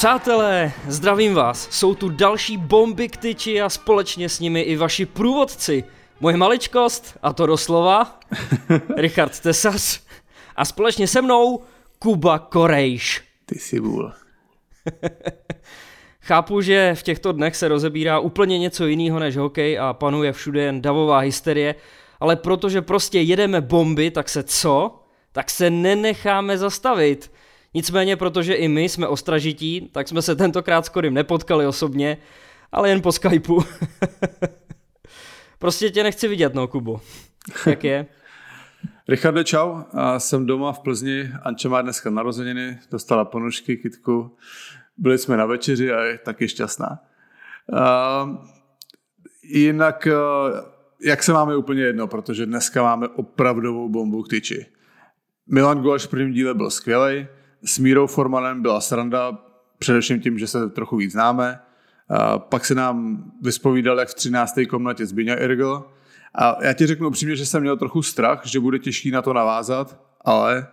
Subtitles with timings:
[0.00, 1.68] Přátelé, zdravím vás.
[1.70, 5.84] Jsou tu další bomby k tyči a společně s nimi i vaši průvodci.
[6.20, 8.20] Moje maličkost, a to doslova,
[8.96, 10.00] Richard Tesas
[10.56, 11.62] a společně se mnou
[11.98, 13.22] Kuba Korejš.
[13.46, 14.12] Ty si vůl.
[16.20, 20.62] Chápu, že v těchto dnech se rozebírá úplně něco jiného než hokej a panuje všude
[20.62, 21.74] jen davová hysterie,
[22.20, 25.00] ale protože prostě jedeme bomby, tak se co?
[25.32, 27.30] Tak se nenecháme zastavit.
[27.74, 32.18] Nicméně, protože i my jsme ostražití, tak jsme se tentokrát s Korym nepotkali osobně,
[32.72, 33.60] ale jen po Skypeu.
[35.58, 37.00] prostě tě nechci vidět, no, Kubo.
[37.66, 38.06] Jak je?
[39.08, 39.82] Richarde, čau.
[39.92, 41.32] A jsem doma v Plzni.
[41.42, 44.36] Anče má dneska narozeniny, dostala ponožky, kitku.
[44.96, 46.98] Byli jsme na večeři a je taky šťastná.
[47.72, 48.36] Uh,
[49.42, 50.08] jinak,
[51.04, 54.66] jak se máme úplně jedno, protože dneska máme opravdovou bombu k tyči.
[55.46, 57.26] Milan Gulaš v prvním díle byl skvělý,
[57.64, 59.38] s Mírou Formanem byla sranda,
[59.78, 61.60] především tím, že se trochu víc známe.
[62.10, 64.54] Uh, pak se nám vyspovídal, jak v 13.
[64.70, 65.90] komnatě Zbyňa Irgl.
[66.34, 69.32] A já ti řeknu upřímně, že jsem měl trochu strach, že bude těžký na to
[69.32, 70.66] navázat, ale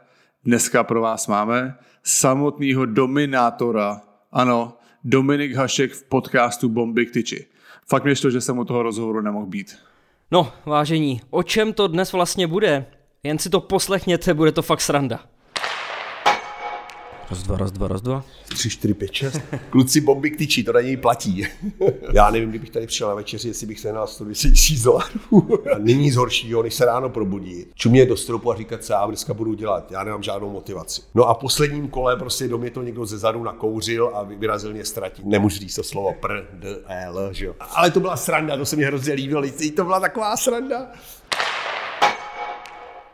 [0.46, 7.46] dneska pro vás máme samotného dominátora ano, Dominik Hašek v podcastu Bomby k tyči.
[7.88, 9.78] Fakt mě to, že jsem u toho rozhovoru nemohl být.
[10.32, 12.86] No, vážení, o čem to dnes vlastně bude?
[13.24, 15.20] Jen si to poslechněte, bude to fakt sranda.
[17.30, 18.24] Raz, dva, raz, dva, raz, dva.
[18.50, 19.42] Tři, čtyři, pět, šest.
[19.70, 21.48] Kluci bomby k tyči, to na něj platí.
[22.14, 25.64] Já nevím, kdybych tady přišel na večeři, jestli bych se na 110 tisíc dolarů.
[25.78, 27.66] Není nic horšího, než se ráno probudí.
[27.76, 29.92] Čumě do stropu a říkat, co já dneska budu dělat.
[29.92, 31.02] Já nemám žádnou motivaci.
[31.16, 34.86] No a posledním kole prostě do mě to někdo ze zadu nakouřil a vyrazil mě
[34.86, 35.26] ztratit.
[35.26, 37.56] Nemůžu říct to slovo pr, d, e, l, že jo.
[37.60, 39.44] Ale to byla sranda, to se mi hrozně líbilo.
[39.76, 40.88] To byla taková sranda.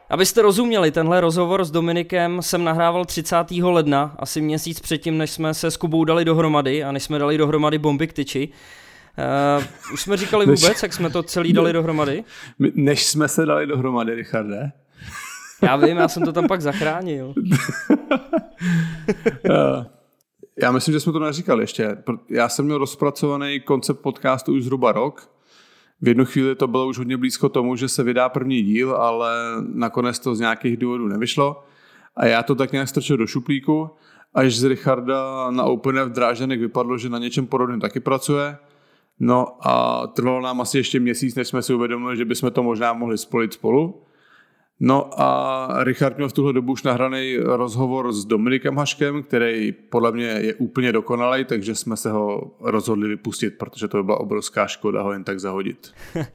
[0.10, 3.36] Abyste rozuměli, tenhle rozhovor s Dominikem jsem nahrával 30.
[3.52, 7.38] ledna, asi měsíc předtím, než jsme se s Kubou dali dohromady a než jsme dali
[7.38, 8.50] dohromady bomby k tyči.
[9.58, 12.24] Uh, už jsme říkali vůbec, jak jsme to celý dali dohromady?
[12.76, 14.72] Než jsme se dali dohromady, Richarde.
[15.62, 17.34] Já vím, já jsem to tam pak zachránil.
[17.40, 17.46] uh,
[20.62, 21.98] já myslím, že jsme to neříkali ještě.
[22.30, 25.30] Já jsem měl rozpracovaný koncept podcastu už zhruba rok
[26.04, 29.32] v jednu chvíli to bylo už hodně blízko tomu, že se vydá první díl, ale
[29.74, 31.64] nakonec to z nějakých důvodů nevyšlo.
[32.16, 33.90] A já to tak nějak strčil do šuplíku,
[34.34, 38.58] až z Richarda na Open v Drážanek vypadlo, že na něčem podobném taky pracuje.
[39.20, 42.94] No a trvalo nám asi ještě měsíc, než jsme si uvědomili, že bychom to možná
[42.94, 44.04] mohli spolit spolu.
[44.80, 50.12] No a Richard měl v tuhle dobu už nahraný rozhovor s Dominikem Haškem, který podle
[50.12, 54.68] mě je úplně dokonalý, takže jsme se ho rozhodli vypustit, protože to by byla obrovská
[54.68, 55.94] škoda ho jen tak zahodit.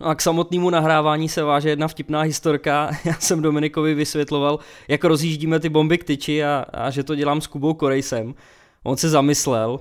[0.00, 2.90] No a k samotnému nahrávání se váže jedna vtipná historka.
[3.04, 4.58] Já jsem Dominikovi vysvětloval,
[4.88, 8.34] jak rozjíždíme ty bomby k tyči a, a že to dělám s Kubou Korejsem.
[8.82, 9.80] On se zamyslel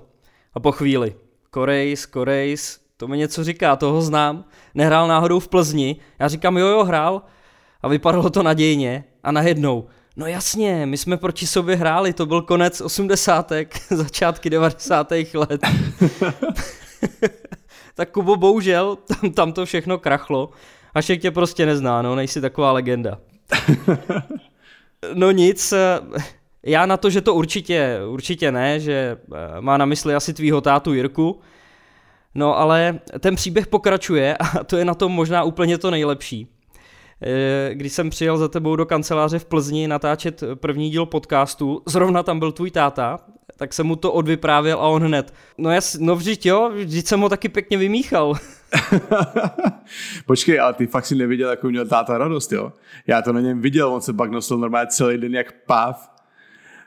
[0.53, 1.16] a po chvíli,
[1.50, 4.46] Korejs, Korejs, to mi něco říká, toho znám.
[4.75, 5.96] Nehrál náhodou v Plzni.
[6.19, 7.22] Já říkám, jo, jo, hrál
[7.83, 12.41] a vypadalo to nadějně a najednou, no jasně, my jsme proti sobě hráli, to byl
[12.41, 15.61] konec osmdesátek, začátky devadesátých let.
[17.95, 20.49] tak Kubo, bohužel, tam, tam to všechno krachlo.
[20.95, 23.19] Hašek tě prostě nezná, no, nejsi taková legenda.
[25.13, 25.73] no nic,
[26.63, 30.61] já na to, že to určitě, určitě ne, že eh, má na mysli asi tvýho
[30.61, 31.39] tátu Jirku,
[32.35, 36.53] no ale ten příběh pokračuje a to je na tom možná úplně to nejlepší.
[37.25, 42.23] Eh, když jsem přijel za tebou do kanceláře v Plzni natáčet první díl podcastu, zrovna
[42.23, 43.19] tam byl tvůj táta,
[43.57, 47.19] tak jsem mu to odvyprávěl a on hned, no jas, no vždyť jo, vždyť jsem
[47.19, 48.33] ho taky pěkně vymíchal.
[50.25, 52.73] Počkej, ale ty fakt si neviděl, jakou měl táta radost, jo?
[53.07, 56.12] Já to na něm viděl, on se pak nosil normálně celý den jak páv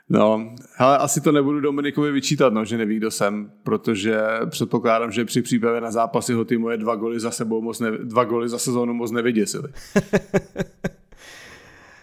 [0.09, 5.25] No, ale asi to nebudu Dominikovi vyčítat, no, že neví, kdo jsem, protože předpokládám, že
[5.25, 8.49] při přípravě na zápasy ho ty moje dva goly za sebou moc ne, dva goly
[8.49, 9.69] za sezónu moc nevyděsily.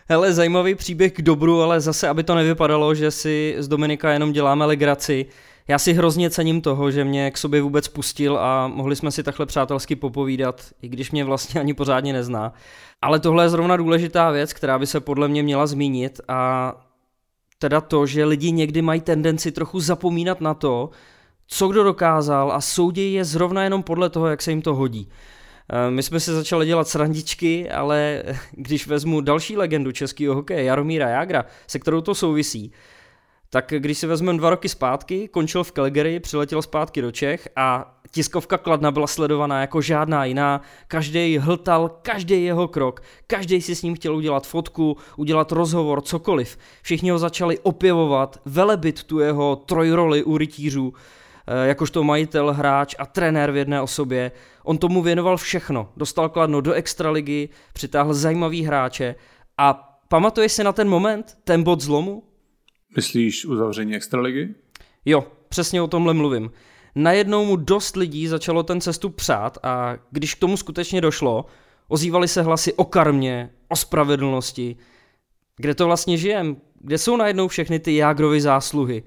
[0.09, 4.33] Hele, zajímavý příběh k dobru, ale zase, aby to nevypadalo, že si z Dominika jenom
[4.33, 5.27] děláme legraci.
[5.69, 9.23] Já si hrozně cením toho, že mě k sobě vůbec pustil a mohli jsme si
[9.23, 12.53] takhle přátelsky popovídat, i když mě vlastně ani pořádně nezná.
[13.03, 16.73] Ale tohle je zrovna důležitá věc, která by se podle mě měla zmínit a
[17.65, 20.91] teda to, že lidi někdy mají tendenci trochu zapomínat na to,
[21.47, 25.09] co kdo dokázal a soudí je zrovna jenom podle toho, jak se jim to hodí.
[25.73, 28.23] Eh, my jsme si začali dělat srandičky, ale
[28.53, 32.73] když vezmu další legendu českého hokeje, Jaromíra Jágra, se kterou to souvisí,
[33.51, 37.94] tak když si vezmeme dva roky zpátky, končil v Calgary, přiletěl zpátky do Čech a
[38.15, 43.83] Tiskovka Kladna byla sledovaná jako žádná jiná, každý hltal každý jeho krok, každý si s
[43.83, 46.59] ním chtěl udělat fotku, udělat rozhovor, cokoliv.
[46.83, 50.95] Všichni ho začali opěvovat, velebit tu jeho trojroli u rytířů,
[51.47, 54.33] eh, jakožto majitel, hráč a trenér v jedné osobě.
[54.65, 59.15] On tomu věnoval všechno, dostal Kladno do extraligy, přitáhl zajímavý hráče
[59.59, 62.23] a pamatuješ si na ten moment, ten bod zlomu?
[62.97, 64.55] Myslíš uzavření extraligy?
[65.05, 66.51] Jo, přesně o tomhle mluvím
[66.95, 71.45] najednou mu dost lidí začalo ten cestu přát a když k tomu skutečně došlo,
[71.89, 74.77] ozývaly se hlasy o karmě, o spravedlnosti.
[75.57, 76.57] Kde to vlastně žijem?
[76.81, 79.03] Kde jsou najednou všechny ty Jágrovy zásluhy?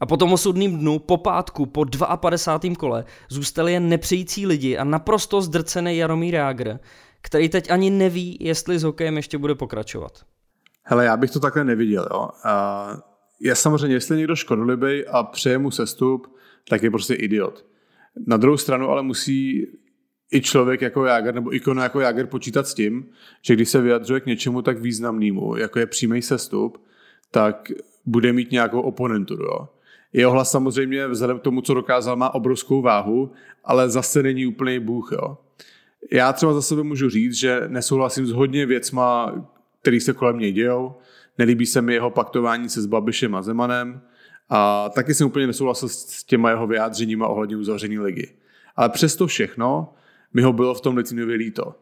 [0.00, 1.84] A po tom osudným dnu, po pátku, po
[2.16, 2.76] 52.
[2.76, 6.78] kole, zůstali jen nepřející lidi a naprosto zdrcený Jaromír Jágr,
[7.22, 10.12] který teď ani neví, jestli s hokejem ještě bude pokračovat.
[10.82, 12.08] Hele, já bych to takhle neviděl.
[12.12, 12.28] Jo.
[12.44, 12.86] A
[13.40, 16.36] je samozřejmě, jestli někdo škodolibý a přeje mu sestup,
[16.68, 17.66] tak je prostě idiot.
[18.26, 19.66] Na druhou stranu ale musí
[20.32, 23.06] i člověk jako Jáger nebo ikona jako Jáger počítat s tím,
[23.42, 26.82] že když se vyjadřuje k něčemu tak významnému, jako je přímý sestup,
[27.30, 27.72] tak
[28.06, 29.44] bude mít nějakou oponenturu.
[29.44, 29.68] Jo.
[30.12, 33.32] Jeho hlas samozřejmě vzhledem k tomu, co dokázal, má obrovskou váhu,
[33.64, 35.08] ale zase není úplný bůh.
[35.12, 35.38] Jo.
[36.12, 39.34] Já třeba za sebe můžu říct, že nesouhlasím s hodně věcma,
[39.82, 40.94] který se kolem něj dějou.
[41.38, 44.00] Nelíbí se mi jeho paktování se s Babišem a Zemanem,
[44.48, 48.34] a taky jsem úplně nesouhlasil s těma jeho vyjádřeníma ohledně uzavření ligy.
[48.76, 49.94] Ale přesto všechno
[50.34, 51.74] mi ho bylo v tom Litvinově líto.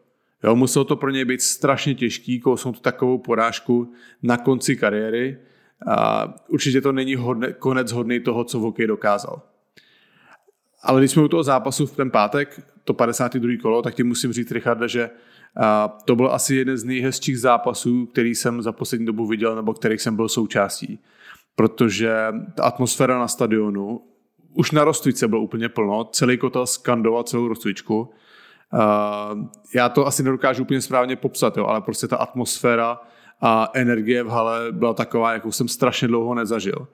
[0.43, 5.37] Jo, muselo to pro něj být strašně těžký, kousnout takovou porážku na konci kariéry.
[5.87, 9.41] A určitě to není hodne, konec hodný toho, co v hokeji dokázal.
[10.83, 13.51] Ale když jsme u toho zápasu v ten pátek, to 52.
[13.61, 15.09] kolo, tak ti musím říct, Richarda, že
[15.55, 19.73] a to byl asi jeden z nejhezčích zápasů, který jsem za poslední dobu viděl, nebo
[19.73, 20.99] kterých jsem byl součástí
[21.55, 22.15] protože
[22.55, 24.01] ta atmosféra na stadionu,
[24.53, 27.99] už na Rostvice bylo úplně plno, celý kotel skandoval celou Rostvičku.
[27.99, 28.09] Uh,
[29.75, 33.01] já to asi nedokážu úplně správně popsat, jo, ale prostě ta atmosféra
[33.41, 36.87] a energie v hale byla taková, jakou jsem strašně dlouho nezažil.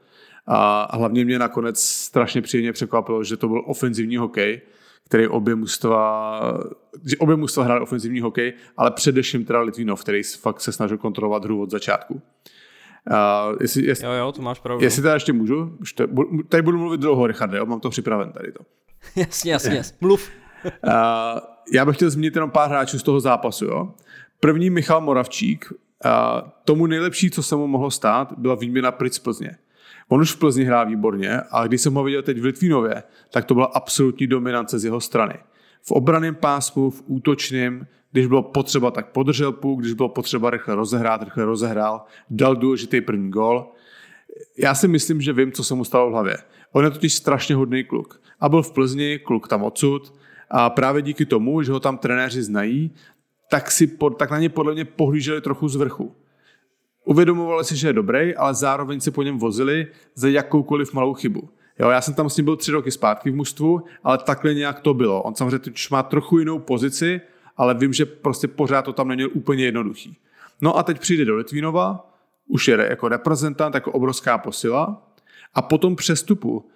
[0.48, 4.62] A hlavně mě nakonec strašně příjemně překvapilo, že to byl ofenzivní hokej,
[5.06, 6.42] který obě mužstva,
[7.10, 11.62] že obě mužstva ofenzivní hokej, ale především teda Litvinov, který fakt se snažil kontrolovat hru
[11.62, 12.22] od začátku.
[13.10, 14.84] Uh, jestli, jestli, jo, jo, to máš pravdu.
[14.84, 16.08] Jestli teda ještě můžu, ještě,
[16.50, 18.64] tady budu mluvit dlouho, Richard, jo, mám to připraven tady to.
[19.16, 19.98] jasně, jasně, jasně.
[20.02, 20.30] mluv.
[20.66, 20.72] uh,
[21.74, 23.66] já bych chtěl zmínit jenom pár hráčů z toho zápasu.
[23.66, 23.94] Jo.
[24.40, 29.20] První Michal Moravčík, uh, tomu nejlepší, co se mu mohlo stát, byla výměna pryč z
[29.20, 29.58] Plzně.
[30.12, 33.46] On už v Plzni hrál výborně a když jsem ho viděl teď v Litvínově, tak
[33.46, 35.34] to byla absolutní dominance z jeho strany.
[35.84, 40.76] V obraném pásmu, v útočném, když bylo potřeba, tak podržel půl, když bylo potřeba rychle
[40.76, 43.72] rozehrát, rychle rozehrál, dal důležitý první gol.
[44.58, 46.38] Já si myslím, že vím, co se mu stalo v hlavě.
[46.72, 48.22] On je totiž strašně hodný kluk.
[48.40, 50.14] A byl v Plzni, kluk tam odsud.
[50.50, 52.92] A právě díky tomu, že ho tam trenéři znají,
[53.50, 56.16] tak, si tak na ně podle mě pohlíželi trochu z vrchu.
[57.06, 61.50] Uvědomovali si, že je dobrý, ale zároveň se po něm vozili za jakoukoliv malou chybu.
[61.80, 64.80] Jo, já jsem tam s ním byl tři roky zpátky v mužstvu, ale takhle nějak
[64.80, 65.22] to bylo.
[65.22, 67.22] On samozřejmě už má trochu jinou pozici,
[67.58, 70.18] ale vím, že prostě pořád to tam není úplně jednoduchý.
[70.62, 72.12] No a teď přijde do Litvínova,
[72.48, 75.08] už je jako reprezentant, jako obrovská posila
[75.54, 76.70] a po tom přestupu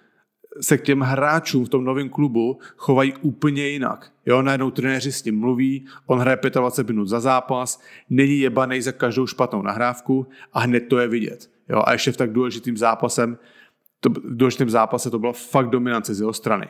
[0.60, 4.12] se k těm hráčům v tom novém klubu chovají úplně jinak.
[4.26, 8.92] Jo, najednou trenéři s ním mluví, on hraje 25 minut za zápas, není jebaný za
[8.92, 11.50] každou špatnou nahrávku a hned to je vidět.
[11.68, 13.38] Jo, a ještě v tak důležitým zápasem,
[14.00, 16.68] to, v důležitém zápase to byla fakt dominance z jeho strany.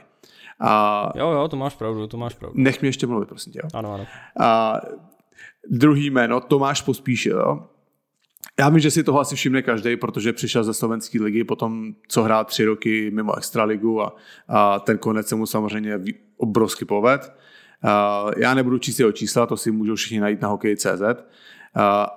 [0.61, 2.55] A jo, jo, to máš pravdu, to máš pravdu.
[2.61, 3.61] Nech mě ještě mluvit, prosím tě.
[3.65, 3.69] Jo?
[3.75, 4.07] Ano, ano.
[4.41, 4.81] A
[5.71, 7.39] druhý jméno, Tomáš Pospíšil.
[7.39, 7.69] Jo?
[8.59, 12.23] Já vím, že si toho asi všimne každý, protože přišel ze slovenské ligy, potom co
[12.23, 14.17] hrál tři roky mimo extraligu a,
[14.49, 16.01] a ten konec se mu samozřejmě
[16.37, 17.33] obrovsky poved.
[17.83, 21.03] A já nebudu číst jeho čísla, to si můžou všichni najít na hokej.cz,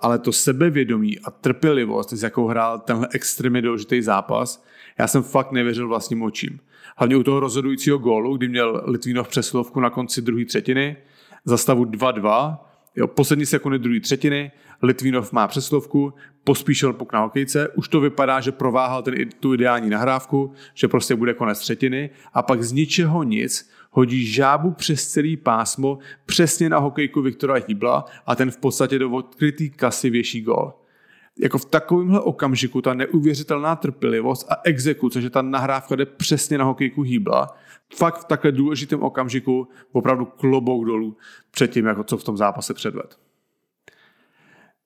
[0.02, 4.64] ale to sebevědomí a trpělivost, s jakou hrál tenhle extrémně důležitý zápas,
[5.00, 6.60] já jsem fakt nevěřil vlastním očím.
[6.98, 10.98] Hlavně u toho rozhodujícího gólu, kdy měl Litvínov přesilovku na konci druhé třetiny,
[11.46, 12.58] za stavu 2-2,
[12.96, 14.52] jo, poslední sekundy druhé třetiny,
[14.82, 16.14] Litvínov má přesilovku,
[16.44, 21.16] pospíšil puk na hokejce, už to vypadá, že prováhal ten, tu ideální nahrávku, že prostě
[21.16, 26.78] bude konec třetiny a pak z ničeho nic hodí žábu přes celý pásmo přesně na
[26.78, 30.79] hokejku Viktora Hýbla a ten v podstatě do odkrytý kasy věší gol
[31.40, 36.66] jako v takovémhle okamžiku ta neuvěřitelná trpělivost a exekuce, že ta nahrávka jde přesně na
[36.66, 37.58] hokejku hýbla,
[37.96, 41.18] fakt v takhle důležitém okamžiku opravdu klobouk dolů
[41.52, 43.20] před tím, jako co v tom zápase předved.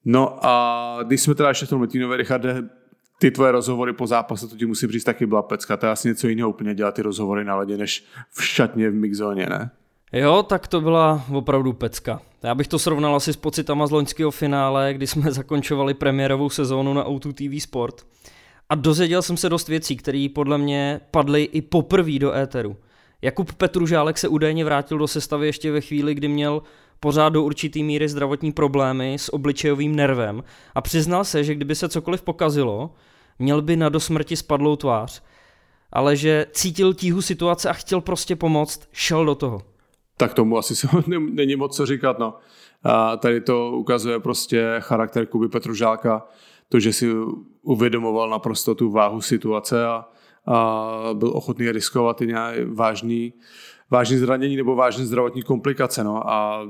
[0.05, 2.69] No a když jsme teda ještě v tom Letínové, Richarde,
[3.19, 5.77] ty tvoje rozhovory po zápase, to ti musí říct, taky byla pecka.
[5.77, 8.93] To je asi něco jiného úplně dělat ty rozhovory na ledě, než v šatně v
[8.93, 9.71] mixzóně, ne?
[10.15, 12.21] Jo, tak to byla opravdu pecka.
[12.43, 16.93] Já bych to srovnal asi s pocitama z loňského finále, kdy jsme zakončovali premiérovou sezónu
[16.93, 18.05] na Auto TV Sport.
[18.69, 22.77] A dozvěděl jsem se dost věcí, které podle mě padly i poprvé do éteru.
[23.21, 26.61] Jakub Petružálek se údajně vrátil do sestavy ještě ve chvíli, kdy měl
[26.99, 30.43] pořád do určitý míry zdravotní problémy s obličejovým nervem
[30.75, 32.91] a přiznal se, že kdyby se cokoliv pokazilo,
[33.39, 35.23] měl by na dosmrti spadlou tvář.
[35.91, 39.72] Ale že cítil tíhu situace a chtěl prostě pomoct, šel do toho.
[40.23, 42.19] Tak tomu asi se není moc co říkat.
[42.19, 42.37] No.
[42.83, 46.27] A tady to ukazuje prostě charakter Kuby Petružálka,
[46.69, 47.11] to, že si
[47.61, 50.05] uvědomoval naprosto tu váhu situace a,
[50.45, 53.33] a byl ochotný riskovat i nějaký vážný,
[53.91, 56.03] vážný zranění nebo vážné zdravotní komplikace.
[56.03, 56.29] No.
[56.29, 56.67] A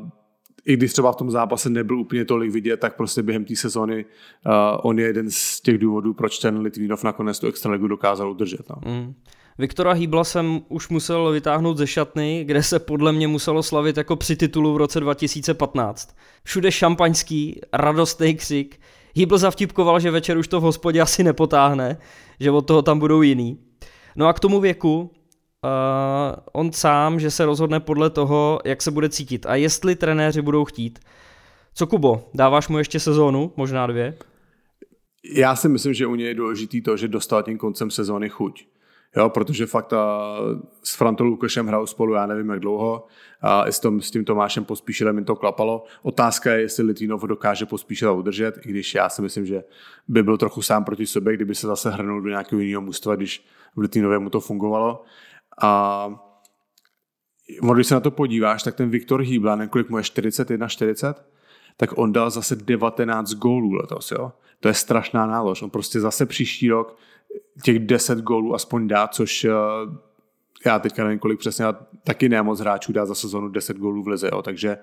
[0.65, 4.05] i když třeba v tom zápase nebyl úplně tolik vidět, tak prostě během té sezóny
[4.05, 4.51] uh,
[4.83, 8.69] on je jeden z těch důvodů, proč ten Litvínov nakonec tu extraligu dokázal udržet.
[8.69, 8.75] No.
[8.91, 9.13] Mm.
[9.57, 14.15] Viktora Hýbla jsem už musel vytáhnout ze šatny, kde se podle mě muselo slavit jako
[14.15, 16.15] při titulu v roce 2015.
[16.43, 18.79] Všude šampaňský, radostný křik.
[19.15, 21.97] Hýbl zavtipkoval, že večer už to v hospodě asi nepotáhne,
[22.39, 23.59] že od toho tam budou jiný.
[24.15, 25.09] No a k tomu věku, uh,
[26.53, 30.65] on sám, že se rozhodne podle toho, jak se bude cítit a jestli trenéři budou
[30.65, 30.99] chtít.
[31.73, 34.17] Co Kubo, dáváš mu ještě sezónu, možná dvě?
[35.35, 38.65] Já si myslím, že u něj je důležitý to, že dostal tím koncem sezóny chuť.
[39.17, 40.37] Jo, protože fakt a,
[40.83, 43.07] s Frantou Lukešem hrál spolu, já nevím jak dlouho,
[43.41, 45.83] a s, tom, s tím Tomášem Pospíšilem mi to klapalo.
[46.01, 49.63] Otázka je, jestli Litvinov dokáže Pospíšila udržet, i když já si myslím, že
[50.07, 53.45] by byl trochu sám proti sobě, kdyby se zase hrnul do nějakého jiného mužstva, když
[53.75, 55.03] v Litvinově mu to fungovalo.
[55.61, 56.09] A
[57.73, 61.25] když se na to podíváš, tak ten Viktor Hýbla, kolik mu je 41, 40,
[61.77, 64.31] tak on dal zase 19 gólů letos, jo.
[64.59, 65.61] To je strašná nálož.
[65.61, 66.97] On prostě zase příští rok
[67.63, 69.51] těch 10 gólů aspoň dá, což eh,
[70.65, 71.65] já teďka nevím, kolik přesně,
[72.03, 74.41] taky ne moc hráčů dá za sezonu 10 gólů v lize, jo.
[74.41, 74.77] takže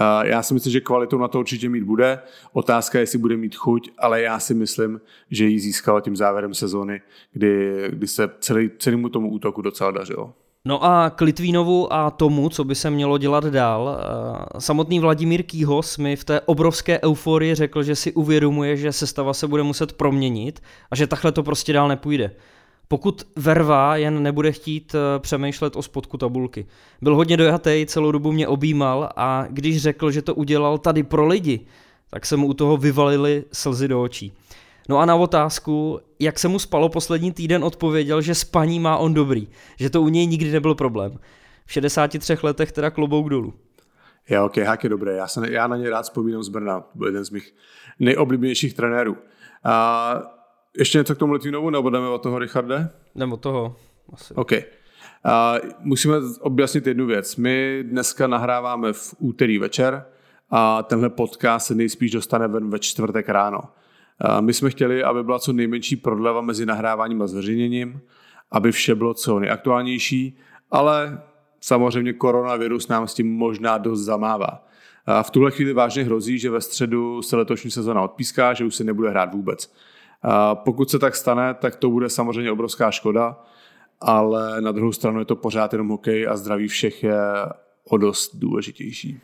[0.00, 2.18] Uh, já si myslím, že kvalitu na to určitě mít bude.
[2.52, 6.54] Otázka je, jestli bude mít chuť, ale já si myslím, že ji získal tím závěrem
[6.54, 7.00] sezóny,
[7.32, 10.34] kdy, kdy se celý, celému tomu útoku docela dařilo.
[10.64, 15.42] No a k Litvínovu a tomu, co by se mělo dělat dál, eh, samotný Vladimír
[15.42, 19.92] Kýhos mi v té obrovské euforii řekl, že si uvědomuje, že sestava se bude muset
[19.92, 22.30] proměnit a že takhle to prostě dál nepůjde.
[22.88, 26.66] Pokud Verva jen nebude chtít eh, přemýšlet o spodku tabulky.
[27.00, 31.26] Byl hodně dojatý, celou dobu mě objímal a když řekl, že to udělal tady pro
[31.26, 31.60] lidi,
[32.10, 34.32] tak se mu u toho vyvalily slzy do očí.
[34.88, 39.14] No a na otázku, jak se mu spalo poslední týden, odpověděl, že spaní má on
[39.14, 41.18] dobrý, že to u něj nikdy nebyl problém.
[41.66, 43.54] V 63 letech teda klobouk dolů.
[44.28, 45.16] Jo, ok, hák je dobré.
[45.16, 46.84] Já, se, já na ně rád vzpomínám z Brna.
[46.94, 47.54] Byl jeden z mých
[47.98, 49.16] nejoblíbenějších trenérů.
[49.64, 50.22] A
[50.78, 52.90] ještě něco k tomu Litvinovu, nebo jdeme od toho, Richarde?
[53.14, 53.76] Jdeme od toho.
[54.12, 54.34] Asi.
[54.34, 54.52] OK.
[55.24, 57.36] A musíme objasnit jednu věc.
[57.36, 60.04] My dneska nahráváme v úterý večer
[60.50, 63.60] a tenhle podcast se nejspíš dostane ven ve čtvrtek ráno.
[64.40, 68.00] My jsme chtěli, aby byla co nejmenší prodleva mezi nahráváním a zveřejněním,
[68.50, 70.36] aby vše bylo co nejaktuálnější,
[70.70, 71.22] ale
[71.60, 74.66] samozřejmě koronavirus nám s tím možná dost zamává.
[75.06, 78.74] A v tuhle chvíli vážně hrozí, že ve středu se letošní sezona odpíská, že už
[78.74, 79.72] se nebude hrát vůbec.
[80.54, 83.44] Pokud se tak stane, tak to bude samozřejmě obrovská škoda,
[84.00, 87.20] ale na druhou stranu je to pořád jenom hokej a zdraví všech je
[87.88, 89.20] o dost důležitější.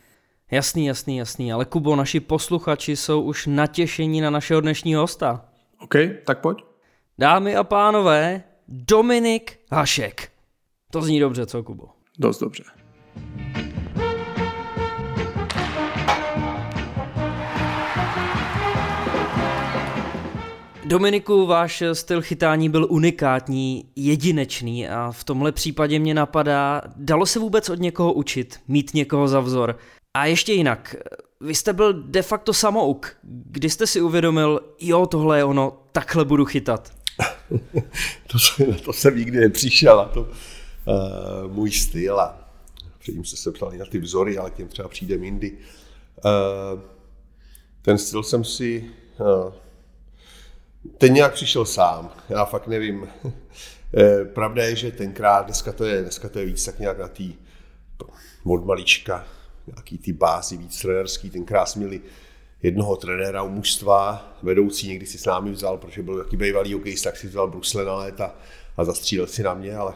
[0.51, 5.45] Jasný, jasný, jasný, ale Kubo, naši posluchači jsou už natěšení na našeho dnešního hosta.
[5.79, 6.57] OK, tak pojď.
[7.17, 10.31] Dámy a pánové, Dominik Hašek.
[10.91, 11.85] To zní dobře, co Kubo?
[12.19, 12.63] Dost dobře.
[20.85, 27.39] Dominiku, váš styl chytání byl unikátní, jedinečný a v tomhle případě mě napadá, dalo se
[27.39, 29.77] vůbec od někoho učit, mít někoho za vzor?
[30.13, 30.95] A ještě jinak,
[31.41, 33.17] vy jste byl de facto samouk.
[33.23, 36.91] Kdy jste si uvědomil, jo, tohle je ono, takhle budu chytat?
[38.27, 42.49] to, jsem, to jsem nikdy nepřišel, a to uh, můj styl a
[42.99, 45.57] předtím jste se ptali na ty vzory, ale těm třeba přijde jindy.
[46.25, 46.81] Uh,
[47.81, 49.53] ten styl jsem si, uh,
[50.97, 53.07] ten nějak přišel sám, já fakt nevím.
[54.33, 57.35] Pravda je, že tenkrát, dneska to je, dneska to je víc tak nějak na tý
[58.45, 59.25] od malička,
[59.75, 61.29] nějaký ty bázy víc trenérský.
[61.29, 62.01] Tenkrát měli
[62.63, 67.09] jednoho trenéra u mužstva, vedoucí někdy si s námi vzal, protože byl jaký bývalý hokejista,
[67.09, 68.35] tak si vzal brusle na léta
[68.77, 69.93] a zastřílel si na mě, ale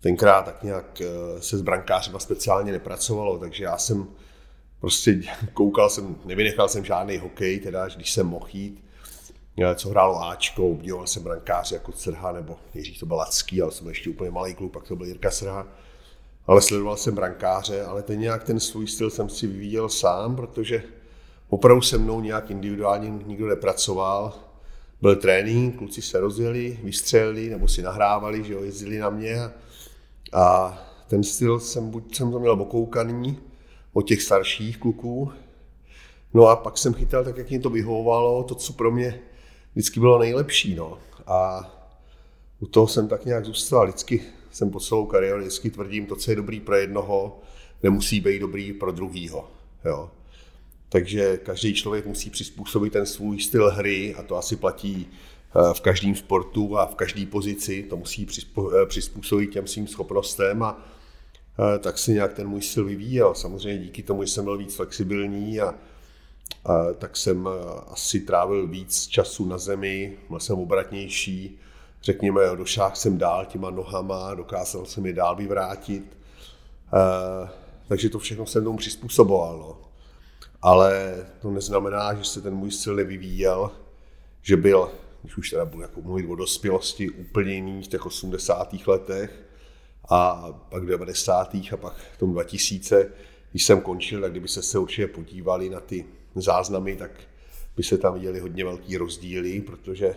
[0.00, 4.06] tenkrát tak nějak eh, se s brankářem speciálně nepracovalo, takže já jsem
[4.80, 5.20] prostě
[5.52, 8.84] koukal jsem, nevynechal jsem žádný hokej, teda když jsem mohl jít.
[9.74, 13.88] co hrálo Ačko, obdivoval jsem brankáře jako Srha, nebo nejdřív to byl Lacký, ale jsem
[13.88, 15.66] ještě úplně malý klub, pak to byl Jirka Srha.
[16.48, 20.82] Ale sledoval jsem brankáře, ale ten nějak ten svůj styl jsem si vyvíjel sám, protože
[21.48, 24.34] opravdu se mnou nějak individuálně nikdo nepracoval.
[25.00, 29.50] Byl trénink, kluci se rozjeli, vystřelili nebo si nahrávali, že jo, jezdili na mě.
[30.32, 30.78] A
[31.08, 33.38] ten styl jsem, buď jsem to měl okoukaný
[33.92, 35.32] od těch starších kluků,
[36.34, 39.20] no a pak jsem chytal tak, jak jim to vyhovovalo, to, co pro mě
[39.72, 40.74] vždycky bylo nejlepší.
[40.74, 40.98] No.
[41.26, 41.70] A
[42.60, 43.86] u toho jsem tak nějak zůstal.
[43.86, 47.40] Vždycky jsem po celou kariéru vždycky tvrdím, to, co je dobrý pro jednoho,
[47.82, 49.50] nemusí být dobrý pro druhýho.
[49.84, 50.10] Jo.
[50.88, 55.80] Takže každý člověk musí přizpůsobit ten svůj styl hry a to asi platí eh, v
[55.80, 57.82] každém sportu a v každé pozici.
[57.82, 58.26] To musí
[58.82, 60.86] eh, přizpůsobit těm svým schopnostem a
[61.74, 63.34] eh, tak si nějak ten můj styl vyvíjel.
[63.34, 65.74] Samozřejmě díky tomu jsem byl víc flexibilní a
[66.98, 67.48] tak jsem
[67.88, 71.58] asi trávil víc času na zemi, byl jsem obratnější,
[72.02, 76.18] řekněme, došáhl jsem dál těma nohama, dokázal jsem je dál vyvrátit,
[77.88, 79.58] takže to všechno jsem tomu přizpůsoboval.
[79.58, 79.78] No.
[80.62, 83.70] Ale to neznamená, že se ten můj styl nevyvíjel,
[84.42, 84.90] že byl,
[85.22, 88.74] když už teda budu jako mluvit o dospělosti, úplně jiný v těch 80.
[88.86, 89.44] letech
[90.08, 91.54] a pak v 90.
[91.54, 93.12] a pak v tom 2000,
[93.50, 97.10] když jsem končil, tak kdyby se se určitě podívali na ty záznamy, tak
[97.76, 100.16] by se tam viděli hodně velký rozdíly, protože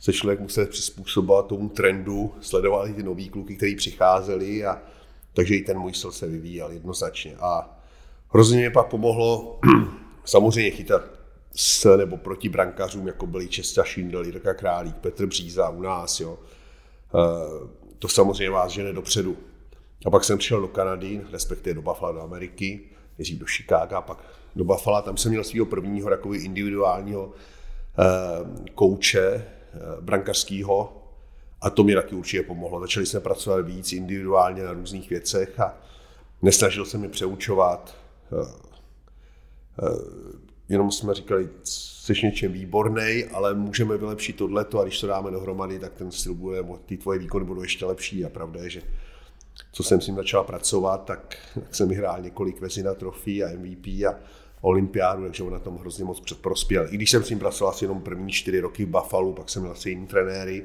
[0.00, 4.82] se člověk musel přizpůsobovat tomu trendu, sledovali ty nový kluky, kteří přicházeli a
[5.34, 7.36] takže i ten můj styl se vyvíjel jednoznačně.
[7.40, 7.78] A
[8.28, 9.60] hrozně mě pak pomohlo
[10.24, 11.02] samozřejmě chytat
[11.56, 16.20] s nebo proti brankařům, jako byli Česta Šindel, Jirka Králík, Petr Bříza u nás.
[16.20, 16.38] Jo.
[16.38, 17.18] E,
[17.98, 19.36] to samozřejmě vás žene dopředu.
[20.06, 22.80] A pak jsem přišel do Kanady, respektive do Buffalo, do Ameriky,
[23.18, 24.24] nejdřív do Chicaga, pak
[24.56, 27.32] do Buffalo, tam jsem měl svého prvního takového individuálního
[27.98, 29.46] eh, kouče
[30.00, 31.02] brankařského
[31.60, 32.80] a to mi taky určitě pomohlo.
[32.80, 35.78] Začali jsme pracovat víc individuálně na různých věcech a
[36.42, 37.96] nesnažil se mi přeučovat.
[38.32, 38.70] Eh,
[40.68, 45.78] jenom jsme říkali, jsi něčem výborný, ale můžeme vylepšit tohleto a když to dáme dohromady,
[45.78, 48.82] tak ten styl bude, ty tvoje výkony budou ještě lepší a pravda je, že
[49.72, 53.86] co jsem s ním začal pracovat, tak, tak jsem vyhrál několik vezina trofí a MVP
[53.86, 54.14] a
[54.60, 56.86] olympiádu, takže on na tom hrozně moc prospěl.
[56.90, 59.62] I když jsem s ním pracoval asi jenom první čtyři roky v Buffalo, pak jsem
[59.62, 60.64] měl asi jiný trenéry,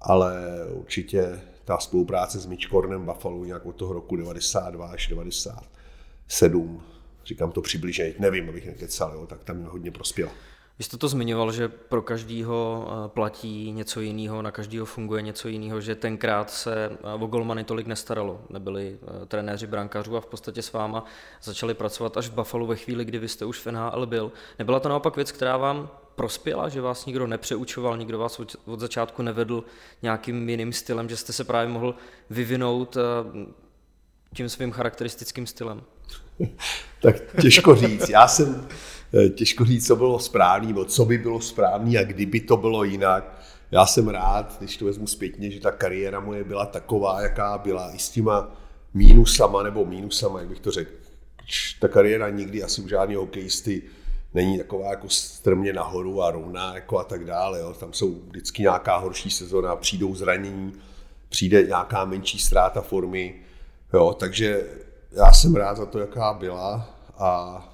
[0.00, 0.34] ale
[0.72, 6.82] určitě ta spolupráce s Mitch Kornem Buffalo nějak od toho roku 92 až 97,
[7.26, 10.32] říkám to přibližně, nevím, abych nekecal, jo, tak tam mě hodně prospěla.
[10.78, 15.48] Vy jste to zmiňoval, že pro každýho eh, platí něco jiného, na každýho funguje něco
[15.48, 18.40] jiného, že tenkrát se eh, o golmany tolik nestaralo.
[18.50, 21.04] Nebyli eh, trenéři brankářů a v podstatě s váma
[21.42, 24.32] začali pracovat až v Buffalo ve chvíli, kdy vy jste už v NHL byl.
[24.58, 29.22] Nebyla to naopak věc, která vám prospěla, že vás nikdo nepřeučoval, nikdo vás od začátku
[29.22, 29.64] nevedl
[30.02, 31.94] nějakým jiným stylem, že jste se právě mohl
[32.30, 32.96] vyvinout
[34.34, 35.82] tím svým charakteristickým stylem?
[37.02, 38.08] tak těžko říct.
[38.08, 38.68] Já jsem
[39.34, 43.40] těžko říct, co bylo správný, nebo co by bylo správný a kdyby to bylo jinak.
[43.70, 47.90] Já jsem rád, když to vezmu zpětně, že ta kariéra moje byla taková, jaká byla,
[47.94, 48.56] i s těma
[48.94, 50.90] mínusama nebo mínusama, jak bych to řekl.
[51.80, 53.82] Ta kariéra nikdy asi u žádného hokejisty
[54.34, 57.60] není taková jako strmě nahoru a rovná jako a tak dále.
[57.60, 57.74] Jo.
[57.74, 60.72] Tam jsou vždycky nějaká horší sezona, přijdou zranění,
[61.28, 63.34] přijde nějaká menší ztráta formy.
[63.94, 64.16] Jo.
[64.20, 64.66] Takže
[65.12, 67.73] já jsem rád za to, jaká byla a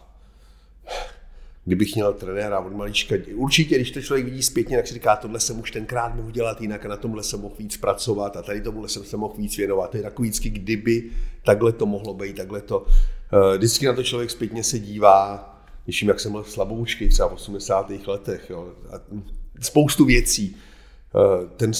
[1.65, 3.17] kdybych měl trenéra od malička.
[3.35, 6.61] Určitě, když to člověk vidí zpětně, tak si říká, tohle jsem už tenkrát mohl dělat
[6.61, 9.57] jinak a na tomhle jsem mohl víc pracovat a tady tomuhle jsem se mohl víc
[9.57, 9.91] věnovat.
[9.91, 11.11] To je takový vždycky, kdyby
[11.45, 12.87] takhle to mohlo být, takhle to.
[13.33, 15.47] Eh, vždycky na to člověk zpětně se dívá,
[15.85, 18.07] když jak jsem byl slaboučký třeba v 80.
[18.07, 18.51] letech.
[18.51, 18.73] Jo.
[18.91, 19.01] A
[19.61, 20.57] spoustu věcí.
[21.15, 21.73] Eh, ten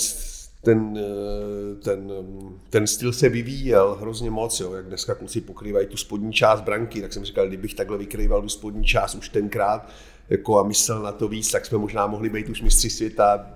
[0.63, 2.13] ten, eh, ten,
[2.71, 7.01] ten styl se vyvíjel hrozně moc, jo, jak dneska kluci pokrývají tu spodní část branky,
[7.01, 9.89] tak jsem říkal, kdybych takhle vykrýval tu spodní část už tenkrát
[10.29, 13.47] jako a myslel na to víc, tak jsme možná mohli být už mistři světa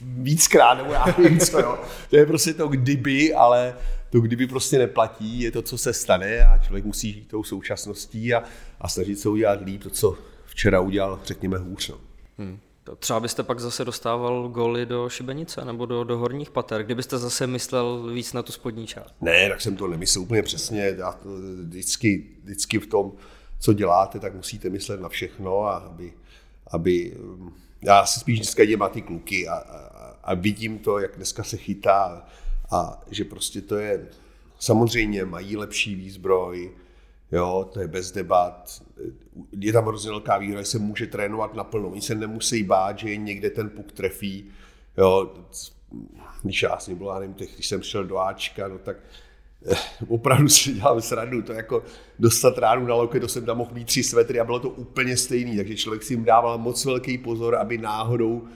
[0.00, 1.78] víckrát, nebo já nevím co, jo.
[2.10, 3.74] To je prostě to kdyby, ale
[4.10, 8.34] to kdyby prostě neplatí, je to, co se stane a člověk musí žít tou současností
[8.34, 8.42] a,
[8.80, 11.88] a snažit se udělat líp to, co včera udělal, řekněme, hůř.
[11.88, 11.98] No.
[12.38, 12.58] Hmm.
[12.98, 17.46] Třeba byste pak zase dostával goly do šibenice nebo do, do horních pater, kdybyste zase
[17.46, 19.14] myslel víc na tu spodní část.
[19.20, 20.94] Ne, tak jsem to nemyslel úplně přesně.
[20.98, 21.28] Já to
[21.64, 23.12] vždycky, vždycky v tom,
[23.60, 26.12] co děláte, tak musíte myslet na všechno a aby,
[26.70, 27.16] aby
[27.82, 31.56] já si spíš dneska dělám ty kluky a, a, a vidím to, jak dneska se
[31.56, 32.26] chytá
[32.70, 34.06] a že prostě to je,
[34.58, 36.70] samozřejmě mají lepší výzbroj,
[37.32, 38.82] Jo, to je bez debat.
[39.60, 41.88] Je tam hrozně velká výhoda, že se může trénovat naplno.
[41.88, 44.50] Oni se nemusí bát, že někde ten puk trefí.
[44.96, 45.32] Jo,
[46.42, 48.96] když já jsem byl, nevím, když jsem šel do Ačka, no tak
[49.66, 49.76] eh,
[50.08, 51.82] opravdu si dělám srandu, to jako
[52.18, 55.16] dostat ránu na loket, to jsem tam mohl mít tři svetry a bylo to úplně
[55.16, 58.48] stejný, takže člověk si jim dával moc velký pozor, aby náhodou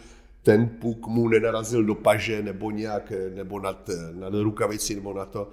[0.42, 5.49] ten puk mu nenarazil do paže nebo nějak, nebo nad, nad rukavici nebo na to.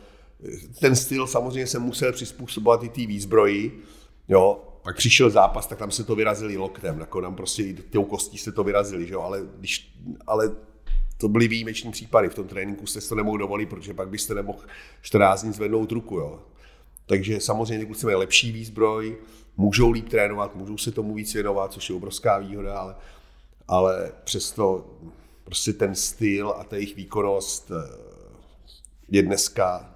[0.80, 3.80] Ten styl samozřejmě se musel přizpůsobovat i té výzbroji,
[4.28, 8.38] jo, pak přišel zápas, tak tam se to vyrazili loktem, jako nám prostě tou kostí
[8.38, 9.22] se to vyrazili, že jo?
[9.22, 9.94] Ale, když,
[10.28, 10.52] ale
[11.18, 14.60] to byly výjimeční případy, v tom tréninku jste to nemohl dovolit, protože pak byste nemohl
[15.02, 16.40] 14 dní zvednout ruku, jo.
[17.06, 19.18] Takže samozřejmě kluci mají lepší výzbroj,
[19.58, 22.96] můžou líp trénovat, můžou se tomu víc věnovat, což je obrovská výhoda, ale,
[23.68, 24.86] ale přesto
[25.44, 27.98] prostě ten styl a ta jejich výkonnost eh,
[29.10, 29.96] je dneska,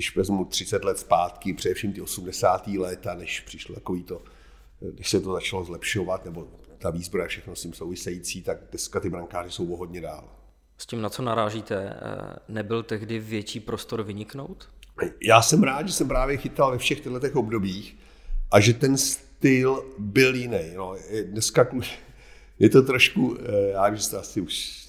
[0.00, 2.66] když vezmu 30 let zpátky, především ty 80.
[2.66, 4.22] léta, než přišlo takový to,
[4.80, 9.00] když se to začalo zlepšovat, nebo ta výzbroj a všechno s tím související, tak dneska
[9.00, 10.28] ty brankáři jsou o hodně dál.
[10.78, 14.68] S tím, na co narážíte, eh, nebyl tehdy větší prostor vyniknout?
[15.22, 17.96] Já jsem rád, že jsem právě chytal ve všech těchto obdobích
[18.50, 20.72] a že ten styl byl jiný.
[20.76, 21.66] No, dneska
[22.58, 24.86] je to trošku, eh, já vím, že to asi už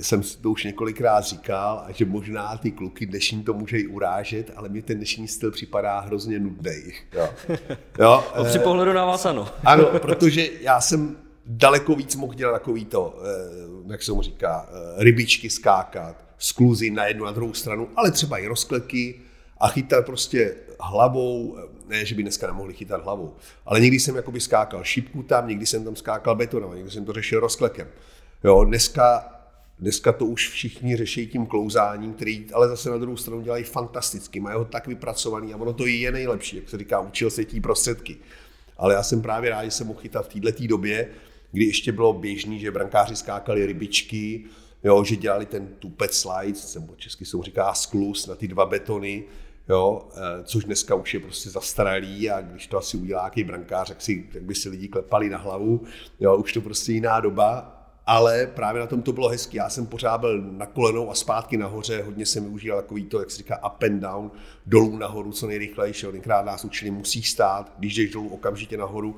[0.00, 4.68] jsem to už několikrát říkal, a že možná ty kluky dnešní to může urážet, ale
[4.68, 6.92] mě ten dnešní styl připadá hrozně nudný.
[7.12, 7.28] Jo.
[7.98, 9.48] Jo, no, při pohledu na vás ano.
[9.64, 14.68] Ano, protože já jsem daleko víc mohl dělat takový to, eh, jak se mu říká,
[14.68, 19.20] eh, rybičky skákat, skluzy na jednu a druhou stranu, ale třeba i rozkleky
[19.58, 23.34] a chytat prostě hlavou, eh, ne, že by dneska nemohli chytat hlavou,
[23.66, 27.12] ale někdy jsem jakoby skákal šipku tam, někdy jsem tam skákal betonem, někdy jsem to
[27.12, 27.88] řešil rozklekem.
[28.44, 29.35] Jo, dneska,
[29.78, 34.40] dneska to už všichni řeší tím klouzáním, který ale zase na druhou stranu dělají fantasticky,
[34.40, 37.60] mají ho tak vypracovaný a ono to je nejlepší, jak se říká, učil se tí
[37.60, 38.16] prostředky.
[38.76, 41.08] Ale já jsem právě rád, že jsem mohl chytat v této době,
[41.52, 44.44] kdy ještě bylo běžný, že brankáři skákali rybičky,
[44.84, 48.66] jo, že dělali ten tupet slide, nebo česky se mu říká sklus na ty dva
[48.66, 49.24] betony,
[49.68, 53.88] jo, eh, což dneska už je prostě zastaralý a když to asi udělá nějaký brankář,
[53.88, 55.84] tak, si, tak by si lidi klepali na hlavu,
[56.20, 57.75] jo, už to prostě jiná doba,
[58.06, 59.56] ale právě na tom to bylo hezky.
[59.56, 63.30] Já jsem pořád byl na kolenou a zpátky nahoře, hodně jsem využíval takový to, jak
[63.30, 64.30] se říká, up and down,
[64.66, 66.06] dolů nahoru, co nejrychlejší.
[66.06, 69.16] Tenkrát nás učili, musí stát, když jdeš dolů okamžitě nahoru,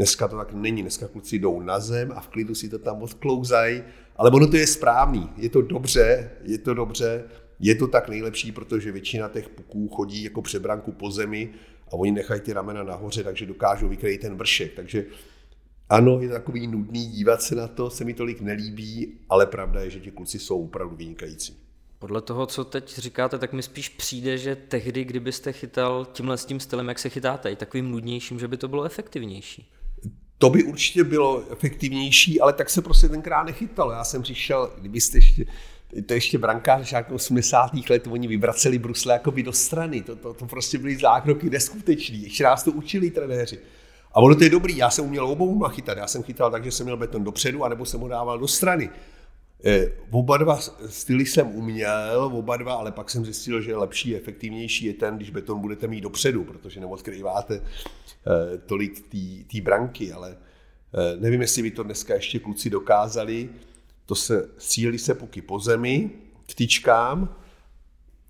[0.00, 3.02] Dneska to tak není, dneska kluci jdou na zem a v klidu si to tam
[3.02, 3.82] odklouzají,
[4.16, 7.24] ale ono to je správný, je to dobře, je to dobře,
[7.60, 11.50] je to tak nejlepší, protože většina těch puků chodí jako přebranku po zemi
[11.88, 14.74] a oni nechají ty ramena nahoře, takže dokážou vykrejit ten vršek.
[14.74, 15.04] Takže
[15.90, 19.80] ano, je to takový nudný dívat se na to, se mi tolik nelíbí, ale pravda
[19.80, 21.56] je, že ti kluci jsou opravdu vynikající.
[21.98, 26.44] Podle toho, co teď říkáte, tak mi spíš přijde, že tehdy, kdybyste chytal tímhle s
[26.44, 29.70] tím stylem, jak se chytáte, i takovým nudnějším, že by to bylo efektivnější.
[30.38, 33.92] To by určitě bylo efektivnější, ale tak se prostě tenkrát nechytalo.
[33.92, 35.44] Já jsem přišel, kdybyste ještě,
[36.06, 37.70] to ještě brankář jako 80.
[37.90, 40.02] let, oni vyvraceli brusle jako by do strany.
[40.02, 42.22] To, to, to prostě byly zákroky neskutečný.
[42.22, 43.58] Ještě nás to učili trenéři.
[44.12, 45.98] A ono to je dobrý, já jsem uměl obou chytat.
[45.98, 48.90] Já jsem chytal tak, že jsem měl beton dopředu, anebo jsem ho dával do strany.
[49.64, 54.86] E, oba dva styly jsem uměl, oba dva, ale pak jsem zjistil, že lepší, efektivnější
[54.86, 59.08] je ten, když beton budete mít dopředu, protože neodkrýváte e, tolik
[59.52, 63.50] té branky, ale e, nevím, jestli by to dneska ještě kluci dokázali.
[64.06, 66.10] To se stříleli se puky po zemi,
[66.46, 67.36] k tyčkám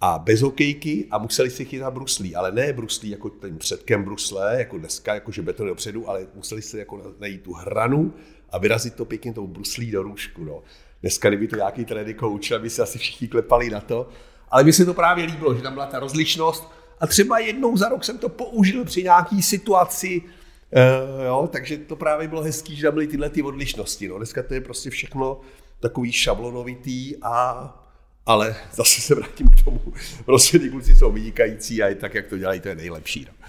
[0.00, 4.58] a bez hokejky a museli si chytat bruslí, ale ne bruslí jako tím předkem brusle,
[4.58, 8.14] jako dneska, jako že beton dopředu, ale museli si jako najít tu hranu
[8.50, 10.44] a vyrazit to pěkně tou bruslí do růžku.
[10.44, 10.62] No.
[11.00, 14.08] Dneska, kdyby to nějaký trenér koučil, aby se asi všichni klepali na to.
[14.48, 17.88] Ale mi se to právě líbilo, že tam byla ta rozlišnost a třeba jednou za
[17.88, 22.82] rok jsem to použil při nějaký situaci, uh, jo, takže to právě bylo hezký, že
[22.82, 24.08] tam byly tyhle ty odlišnosti.
[24.08, 24.16] No.
[24.16, 25.40] Dneska to je prostě všechno
[25.80, 27.89] takový šablonovitý a
[28.26, 29.80] ale zase se vrátím k tomu.
[30.24, 33.26] Prostě ty kluci jsou vynikající a je tak, jak to dělají, to je nejlepší.
[33.28, 33.48] No.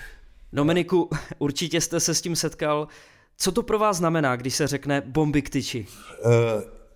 [0.54, 2.88] Dominiku, určitě jste se s tím setkal.
[3.38, 5.88] Co to pro vás znamená, když se řekne bomby k tyči?
[6.26, 6.32] Uh,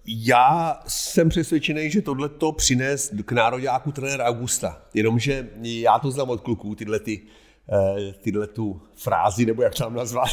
[0.07, 4.81] já jsem přesvědčený, že tohle to přines k nároďáku trenéra Augusta.
[4.93, 7.21] Jenomže já to znám od kluků, tyhle ty,
[7.69, 10.29] eh, tyhle tu frázi, nebo jak tam nazvat.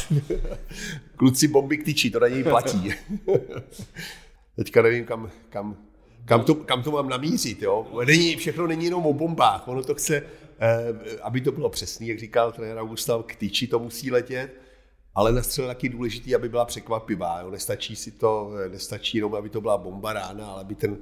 [1.16, 2.94] Kluci bomby k tyči, to na něj platí.
[4.56, 5.76] Teďka nevím, kam, kam,
[6.24, 7.62] kam, to, kam to mám namířit.
[7.62, 7.86] Jo?
[8.04, 9.68] Není, všechno není jenom o bombách.
[9.68, 13.78] Ono to chce, eh, aby to bylo přesný, jak říkal trenér Augusta, k tyči to
[13.78, 14.62] musí letět
[15.14, 17.40] ale na střele taky důležitý, aby byla překvapivá.
[17.40, 17.50] Jo.
[17.50, 20.98] Nestačí si to, nestačí jenom, aby to byla bomba rána, ale aby ten,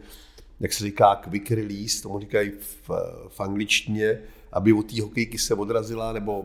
[0.61, 2.91] jak se říká, quick release, tomu říkají v,
[3.29, 6.45] v angličtině, aby od té hokejky se odrazila, nebo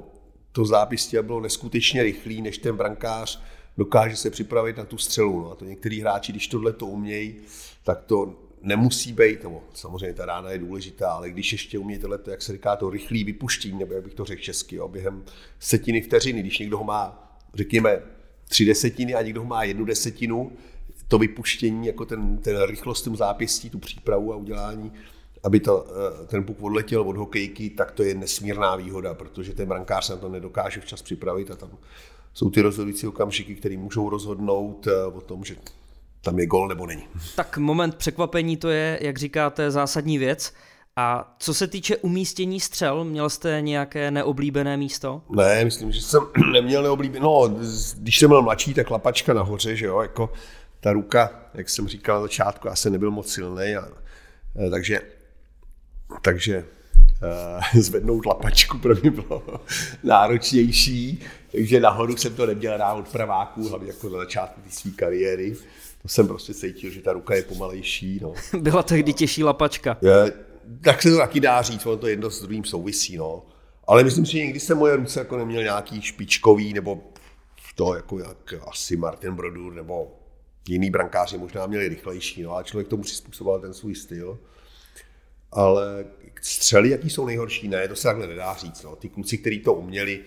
[0.52, 3.42] to zápěstí bylo neskutečně rychlý, než ten brankář
[3.78, 5.42] dokáže se připravit na tu střelu.
[5.42, 5.52] No.
[5.52, 7.36] A to některý hráči, když tohle to umějí,
[7.84, 12.20] tak to nemusí být, nebo samozřejmě ta rána je důležitá, ale když ještě umí tohle,
[12.28, 15.24] jak se říká, to rychlý vypuštění, nebo jak bych to řekl česky, jo, během
[15.60, 18.02] setiny vteřiny, když někdo ho má, řekněme,
[18.50, 20.52] tři desetiny a někdo ho má jednu desetinu,
[21.08, 24.92] to vypuštění, jako ten, ten rychlost tím zápěstí, tu přípravu a udělání,
[25.44, 29.68] aby to, eh, ten puk odletěl od hokejky, tak to je nesmírná výhoda, protože ten
[29.68, 31.70] brankář se na to nedokáže včas připravit a tam
[32.34, 35.56] jsou ty rozhodující okamžiky, které můžou rozhodnout eh, o tom, že
[36.26, 37.08] tam je gol nebo není.
[37.36, 40.54] Tak moment překvapení to je, jak říkáte, zásadní věc.
[40.96, 45.22] A co se týče umístění střel, měl jste nějaké neoblíbené místo?
[45.30, 46.22] Ne, myslím, že jsem
[46.54, 47.24] neměl neoblíbené.
[47.24, 47.50] No,
[47.98, 50.34] když jsem byl mladší, tak lapačka nahoře, že jo, jako
[50.80, 53.88] ta ruka, jak jsem říkal na začátku, asi nebyl moc silný, a,
[54.66, 55.02] eh, takže,
[56.22, 56.66] takže
[57.76, 59.44] uh, zvednout lapačku pro mě bylo
[60.04, 64.92] náročnější, takže nahoru jsem to neměl rád od praváků, hlavně jako na začátku té své
[64.92, 65.56] kariéry.
[66.06, 68.20] Jsem prostě cítil, že ta ruka je pomalejší.
[68.22, 68.34] No.
[68.60, 69.98] Byla tehdy těžší lapačka.
[70.02, 70.34] Je,
[70.84, 73.18] tak se to taky dá říct, ono to jedno s druhým souvisí.
[73.18, 73.46] No.
[73.88, 77.04] Ale myslím si, že nikdy jsem moje ruce jako neměl nějaký špičkový, nebo
[77.76, 80.20] to jako jak asi Martin Brodur, nebo
[80.70, 84.40] jiný brankáři možná měli rychlejší, no, a člověk tomu přizpůsoboval ten svůj styl.
[85.52, 86.06] Ale
[86.42, 88.84] střely, jaký jsou nejhorší, ne, to se takhle nedá říct.
[88.84, 88.96] No.
[88.96, 90.20] Ty kluci, kteří to uměli,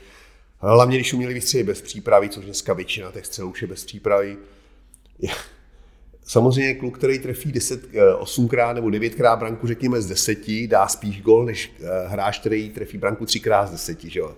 [0.58, 4.36] hlavně když uměli vystřelit bez přípravy, což dneska většina těch střelů už je bez přípravy,
[6.28, 11.22] Samozřejmě kluk, který trefí 10, 8krát eh, nebo 9krát branku, řekněme z 10, dá spíš
[11.22, 14.04] gol, než eh, hráč, který trefí branku 3krát z 10.
[14.04, 14.34] Že jo?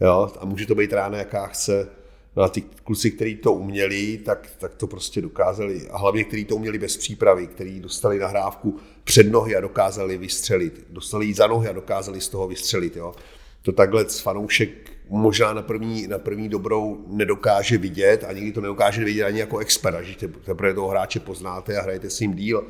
[0.00, 0.32] Jo?
[0.38, 1.88] A může to být rána, jaká chce.
[2.36, 5.88] No a ty kluci, kteří to uměli, tak, tak to prostě dokázali.
[5.90, 10.86] A hlavně, kteří to uměli bez přípravy, kteří dostali nahrávku před nohy a dokázali vystřelit.
[10.90, 12.96] Dostali ji za nohy a dokázali z toho vystřelit.
[12.96, 13.14] Jo?
[13.62, 19.04] To takhle fanoušek možná na první, na první dobrou nedokáže vidět a nikdy to nedokáže
[19.04, 22.64] vidět ani jako expert, že teprve toho hráče poznáte a hrajete s ním díl.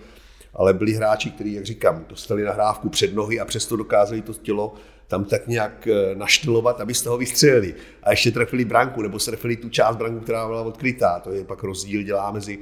[0.54, 4.74] Ale byli hráči, kteří, jak říkám, dostali nahrávku před nohy a přesto dokázali to tělo
[5.10, 7.74] tam tak nějak eh, naštilovat, aby z toho vystřelili.
[8.02, 11.20] A ještě trefili branku, nebo trefili tu část branku, která byla odkrytá.
[11.20, 12.58] To je pak rozdíl dělá mezi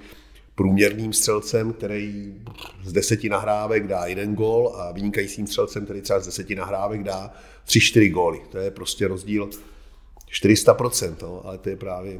[0.59, 2.35] průměrným střelcem, který
[2.85, 7.33] z deseti nahrávek dá jeden gol a vynikajícím střelcem, který třeba z deseti nahrávek dá
[7.65, 8.41] tři, čtyři góly.
[8.51, 9.51] To je prostě rozdíl
[10.43, 12.19] 400%, no, ale to je právě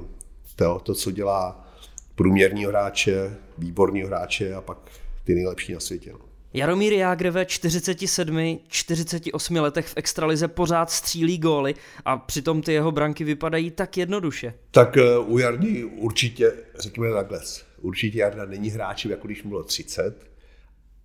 [0.57, 1.69] to, to, co dělá
[2.15, 4.79] průměrního hráče, výborního hráče a pak
[5.25, 6.13] ty nejlepší na světě.
[6.13, 6.19] No.
[6.55, 11.75] Jaromír Jágr ve 47, 48 letech v extralize pořád střílí góly
[12.05, 14.55] a přitom ty jeho branky vypadají tak jednoduše.
[14.71, 17.41] Tak uh, u Jardy určitě, řekněme takhle,
[17.81, 20.27] určitě Jarda není hráčem, jako když mu bylo 30,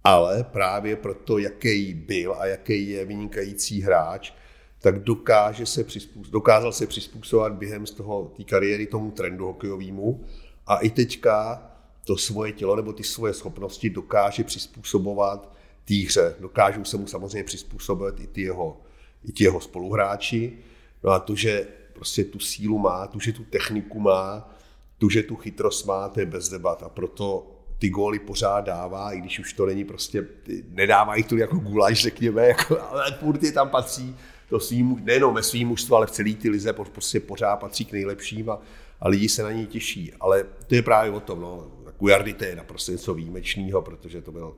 [0.04, 4.34] ale právě proto, jaký byl a jaký je vynikající hráč,
[4.80, 5.86] tak dokáže se
[6.30, 10.26] dokázal se přizpůsobovat během z toho té kariéry tomu trendu hokejovému
[10.68, 11.70] a i teďka
[12.06, 15.54] to svoje tělo nebo ty svoje schopnosti dokáže přizpůsobovat
[15.86, 16.36] té hře.
[16.40, 18.82] Dokážou se mu samozřejmě přizpůsobit i ty jeho,
[19.24, 20.58] i ty jeho spoluhráči.
[21.04, 24.56] No a to, že prostě tu sílu má, tu, že tu techniku má,
[24.97, 26.84] tu, že tu chytrost má, to je bez debat.
[26.84, 27.47] A proto
[27.79, 30.27] ty góly pořád dává, i když už to není prostě,
[30.69, 34.15] nedává jich tu jako gulaš, řekněme, jako, ale furt je tam patří
[34.49, 37.91] to svým, nejenom ve svým mužstvu, ale v celý ty lize prostě pořád patří k
[37.91, 38.62] nejlepším a,
[38.99, 40.13] a lidi se na něj těší.
[40.19, 41.67] Ale to je právě o tom, no.
[41.99, 44.56] Gujardy to je naprosto něco výjimečného, protože to byl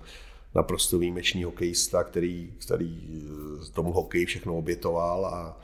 [0.56, 3.02] naprosto výjimečný hokejista, který, který
[3.68, 5.62] eh, tomu hokeji všechno obětoval a,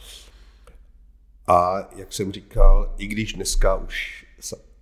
[1.47, 4.20] a jak jsem říkal, i když dneska už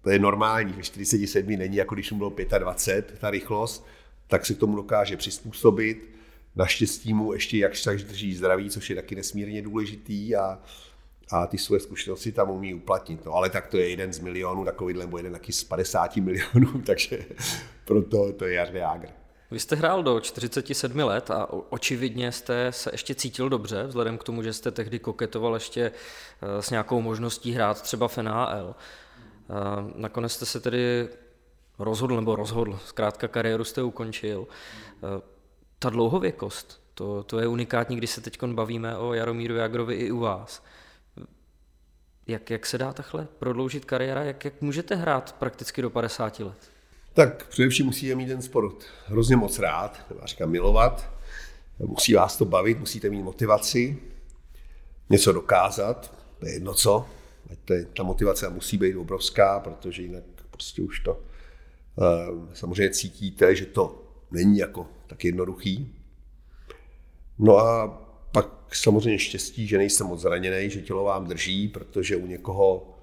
[0.02, 3.88] to je normální, ve 47 není jako když mu bylo 25, ta rychlost,
[4.28, 6.10] tak se k tomu dokáže přizpůsobit.
[6.56, 10.60] Naštěstí mu ještě jak tak drží zdraví, což je taky nesmírně důležitý a,
[11.32, 13.26] a ty svoje zkušenosti tam umí uplatnit.
[13.26, 16.82] No, ale tak to je jeden z milionů, takovýhle nebo jeden taky z 50 milionů,
[16.86, 17.26] takže
[17.86, 19.08] proto to je Jarde Jágr.
[19.52, 24.24] Vy jste hrál do 47 let a očividně jste se ještě cítil dobře, vzhledem k
[24.24, 28.76] tomu, že jste tehdy koketoval ještě eh, s nějakou možností hrát třeba v NHL.
[29.96, 31.08] Nakonec jste se tedy
[31.80, 34.48] rozhodl, nebo rozhodl, zkrátka kariéru jste ukončil.
[34.48, 35.22] Eh,
[35.80, 40.20] ta dlouhověkost, to, to je unikátní, když se teď bavíme o Jaromíru Jagrovi i u
[40.20, 40.64] vás.
[42.28, 44.24] Jak, jak se dá takhle prodloužit kariéra?
[44.24, 46.72] Jak, jak můžete hrát prakticky do 50 let?
[47.14, 51.10] Tak především musíte mít ten sport hrozně moc rád, nebo říkám milovat.
[51.80, 53.98] Musí vás to bavit, musíte mít motivaci,
[55.10, 57.06] něco dokázat, to je jedno co.
[57.66, 61.14] To ta motivace musí být obrovská, protože jinak prostě už to
[61.96, 65.96] uh, samozřejmě cítíte, že to není jako tak jednoduchý.
[67.40, 67.88] No a
[68.32, 72.96] pak samozřejmě štěstí, že nejsem moc zraněný, že tělo vám drží, protože u někoho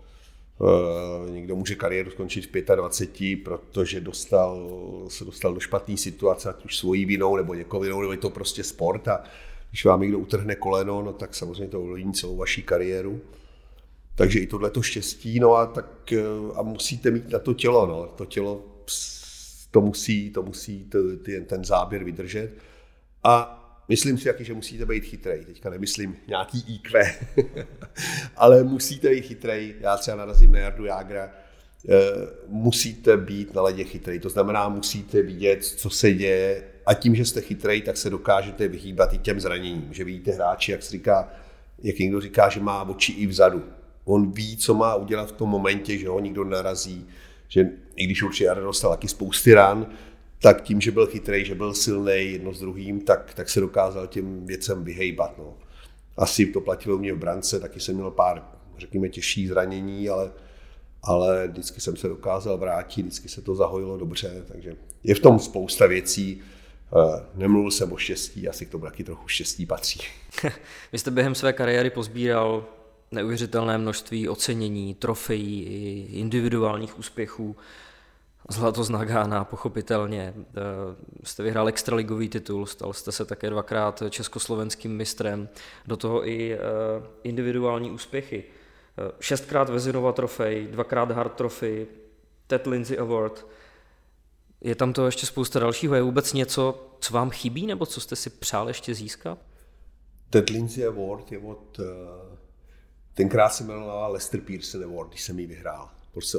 [0.59, 4.71] Uh, někdo může kariéru skončit v 25, protože dostal,
[5.09, 8.31] se dostal do špatné situace, ať už svojí vinou nebo někoho vinou, nebo je to
[8.31, 9.25] prostě sport a
[9.71, 13.21] když vám někdo utrhne koleno, no tak samozřejmě to ovlivní celou vaší kariéru.
[14.17, 16.23] Takže i tohle to štěstí, no a tak eh,
[16.55, 18.07] a musíte mít na to tělo, no.
[18.07, 18.65] To tělo
[19.71, 20.99] to musí, to musí to,
[21.47, 22.51] ten záběr vydržet.
[23.25, 25.45] A myslím si taky, že musíte být chytrej.
[25.45, 27.17] Teďka nemyslím nějaký IQ,
[28.37, 29.75] ale musíte být chytrej.
[29.81, 31.31] Já třeba narazím na Jardu Jágra,
[31.89, 31.93] eh,
[32.49, 34.19] musíte být na ledě chytrej.
[34.19, 38.69] To znamená, musíte vidět, co se děje a tím, že jste chytrej, tak se dokážete
[38.69, 39.89] vyhýbat i těm zraněním.
[39.91, 41.33] Že vidíte hráči, jak se říká,
[41.83, 43.65] jak někdo říká, že má oči i vzadu.
[44.09, 47.07] On ví, co má udělat v tom momentě, že ho nikdo narazí,
[47.49, 49.87] že i když určitě Jarda dostal taky spousty ran,
[50.43, 54.07] tak tím, že byl chytrý, že byl silný jedno s druhým, tak, tak se dokázal
[54.07, 55.39] těm věcem vyhejbat.
[55.39, 55.55] No.
[56.17, 58.45] Asi to platilo mě v brance, taky jsem měl pár,
[58.79, 60.33] řekněme, těžší zranění, ale,
[61.03, 65.39] ale vždycky jsem se dokázal vrátit, vždycky se to zahojilo dobře, takže je v tom
[65.39, 66.43] spousta věcí.
[66.97, 70.01] Eh, nemluvil jsem o štěstí, asi k tomu taky trochu štěstí patří.
[70.93, 72.67] Vy jste během své kariéry pozbíral
[73.11, 77.57] neuvěřitelné množství ocenění, trofejí i individuálních úspěchů.
[78.49, 80.35] Zlato z Nagána, pochopitelně.
[80.37, 80.53] Eh,
[81.25, 85.49] jste vyhrál extraligový titul, stal jste se také dvakrát československým mistrem,
[85.87, 86.59] do toho i eh,
[87.23, 88.45] individuální úspěchy.
[88.99, 91.87] Eh, šestkrát Vezinova trofej, dvakrát Hard Trophy,
[92.47, 93.47] Ted Lindsay Award.
[94.61, 95.95] Je tam to ještě spousta dalšího.
[95.95, 99.39] Je vůbec něco, co vám chybí, nebo co jste si přál ještě získat?
[100.31, 101.81] Ted Lindsay Award je od...
[103.17, 106.39] Tenkrát se jmenovala Lester Pearson Award, když jsem ji vyhrál prostě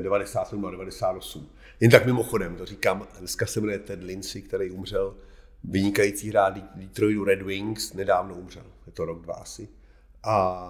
[0.00, 1.48] 97 a 98.
[1.80, 5.14] Jen tak mimochodem, to říkám, dneska se jmenuje Ted Lindsay, který umřel,
[5.64, 9.68] vynikající hráč Detroitu Red Wings, nedávno umřel, je to rok dva asi.
[10.22, 10.68] A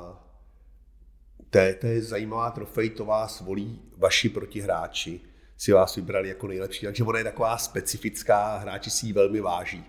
[1.50, 5.20] to je, to je zajímavá trofej, to vás volí vaši protihráči,
[5.56, 9.84] si vás vybrali jako nejlepší, takže ona je taková specifická, hráči si ji velmi váží.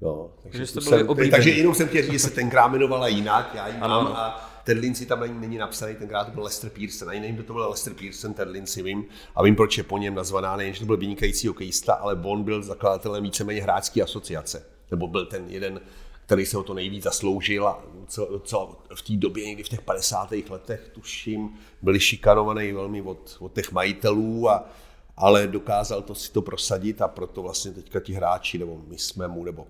[0.00, 3.68] No, takže, takže, jsem, takže jenom jsem chtěl říct, že se tenkrát jmenovala jinak, já
[3.68, 7.08] ji mám a Ted Lindsay tam není, není napsaný, tenkrát to byl Lester Pearson.
[7.08, 9.04] Ani nevím, kdo to byl Lester Pearson, Ted Lindsay vím.
[9.34, 12.42] A vím, proč je po něm nazvaná, nejen, že to byl vynikající hokejista, ale on
[12.42, 14.66] byl zakladatelem víceméně hráčské asociace.
[14.90, 15.80] Nebo byl ten jeden,
[16.26, 19.80] který se o to nejvíc zasloužil a co, co v té době, někdy v těch
[19.80, 20.32] 50.
[20.50, 24.70] letech, tuším, byli šikanovaný velmi od, od těch majitelů, a,
[25.16, 29.28] ale dokázal to si to prosadit a proto vlastně teďka ti hráči, nebo my jsme
[29.28, 29.66] mu, nebo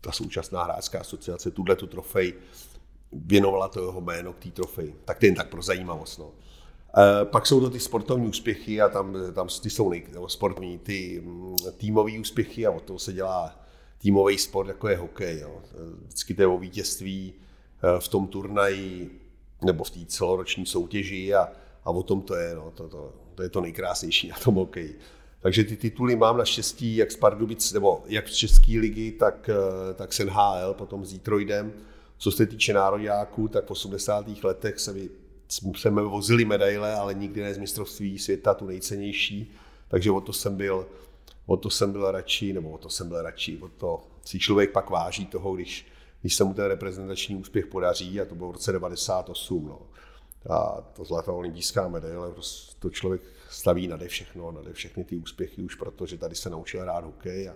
[0.00, 2.34] ta současná hráčská asociace, tuhle tu trofej
[3.12, 4.94] věnovala to jeho jméno k té trofeji.
[5.04, 6.18] Tak to jen tak pro zajímavost.
[6.18, 6.30] No.
[6.96, 11.22] E, pak jsou to ty sportovní úspěchy a tam, tam ty jsou nej, sportovní, ty
[11.24, 13.60] mm, týmové úspěchy a o toho se dělá
[13.98, 15.38] týmový sport, jako je hokej.
[15.40, 15.62] Jo.
[16.06, 19.20] Vždycky to je o vítězství e, v tom turnaji
[19.64, 21.48] nebo v té celoroční soutěži a,
[21.84, 22.54] a o tom to je.
[22.54, 22.70] No.
[22.74, 24.98] To, to, to je to nejkrásnější na tom hokeji.
[25.40, 29.94] Takže ty tituly mám naštěstí jak z Pardubic, nebo jak z České ligy, tak, e,
[29.94, 31.72] tak s NHL, potom s Detroitem.
[32.18, 34.44] Co se týče nároďáků, tak v 80.
[34.44, 34.94] letech se
[35.48, 39.52] jsme vozili medaile, ale nikdy ne z mistrovství světa, tu nejcennější.
[39.88, 40.86] Takže o to jsem byl,
[41.46, 44.72] o to jsem byl radši, nebo o to jsem byl radši, o to si člověk
[44.72, 45.86] pak váží toho, když,
[46.20, 49.66] když se mu ten reprezentační úspěch podaří, a to bylo v roce 98.
[49.66, 49.80] No.
[50.50, 52.32] A to zlatá olympijská medaile,
[52.78, 57.04] to člověk staví nade všechno, nade všechny ty úspěchy, už protože tady se naučil hrát
[57.04, 57.54] hokej a,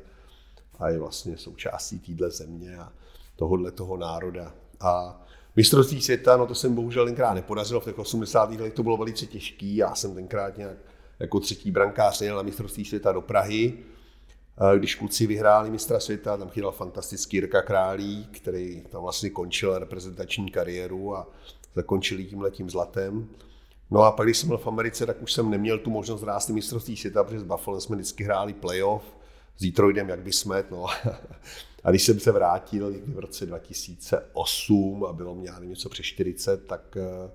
[0.78, 2.76] a je vlastně součástí téhle země.
[2.76, 2.92] A,
[3.36, 4.54] tohohle toho národa.
[4.80, 5.22] A
[5.56, 8.50] mistrovství světa, no to jsem bohužel tenkrát nepodařilo, v těch 80.
[8.50, 10.76] letech to bylo velice těžký, já jsem tenkrát nějak
[11.18, 13.78] jako třetí brankář jel na mistrovství světa do Prahy,
[14.78, 20.50] když kluci vyhráli mistra světa, tam chyběl fantastický Jirka Králík, který tam vlastně končil reprezentační
[20.50, 21.28] kariéru a
[21.74, 23.28] zakončili tím letím zlatem.
[23.90, 26.48] No a pak, když jsem byl v Americe, tak už jsem neměl tu možnost hrát
[26.48, 29.02] mistrovství světa, protože s Buffalo jsme vždycky hráli playoff,
[29.56, 30.86] s Detroitem, jak by jsme, no.
[31.84, 36.96] A když jsem se vrátil v roce 2008 a bylo mě něco přes 40, tak,
[36.96, 37.30] eh,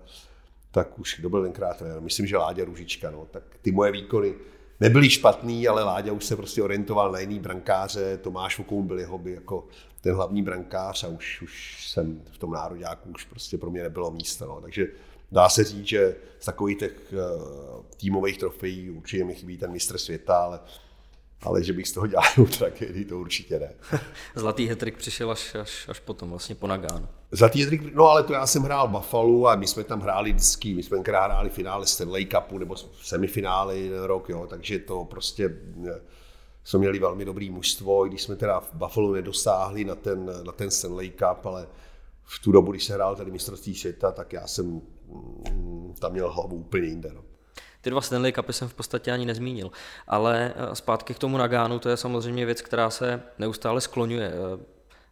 [0.72, 2.02] tak už kdo byl tenkrát trenér?
[2.02, 3.12] Myslím, že Láďa Ružička.
[3.12, 3.28] No.
[3.32, 4.34] Tak ty moje výkony
[4.80, 8.18] nebyly špatný, ale Láďa už se prostě orientoval na jiný brankáře.
[8.18, 9.68] Tomáš Vokoun byl jeho by jako
[10.02, 14.12] ten hlavní brankář a už, už jsem v tom nároďáku už prostě pro mě nebylo
[14.12, 14.46] místa.
[14.46, 14.62] No.
[14.62, 14.88] Takže
[15.32, 19.98] dá se říct, že z takových těch uh, týmových trofejí určitě mi chybí ten mistr
[19.98, 20.60] světa, ale
[21.42, 22.26] ale že bych z toho dělal
[22.58, 23.74] tragédii, to určitě ne.
[24.36, 27.08] Zlatý hetrik přišel až, až, až potom, vlastně po Nagánu.
[27.32, 30.74] Zlatý hetrik, no ale to já jsem hrál Buffalo a my jsme tam hráli vždycky,
[30.74, 35.50] my jsme hráli finále Stanley Cupu nebo semifinále jeden rok, jo, takže to prostě
[36.64, 40.52] jsme měli velmi dobrý mužstvo, i když jsme teda v Buffalo nedosáhli na ten, na
[40.52, 41.68] ten Stanley Cup, ale
[42.24, 44.82] v tu dobu, když se hrál tady mistrovství světa, tak já jsem
[45.52, 47.12] mm, tam měl hlavu úplně jinde.
[47.16, 47.24] No.
[47.88, 49.72] Ty dva Stanley Cupy jsem v podstatě ani nezmínil,
[50.08, 54.28] ale eh, zpátky k tomu Nagánu, to je samozřejmě věc, která se neustále skloňuje.
[54.28, 54.64] Eh,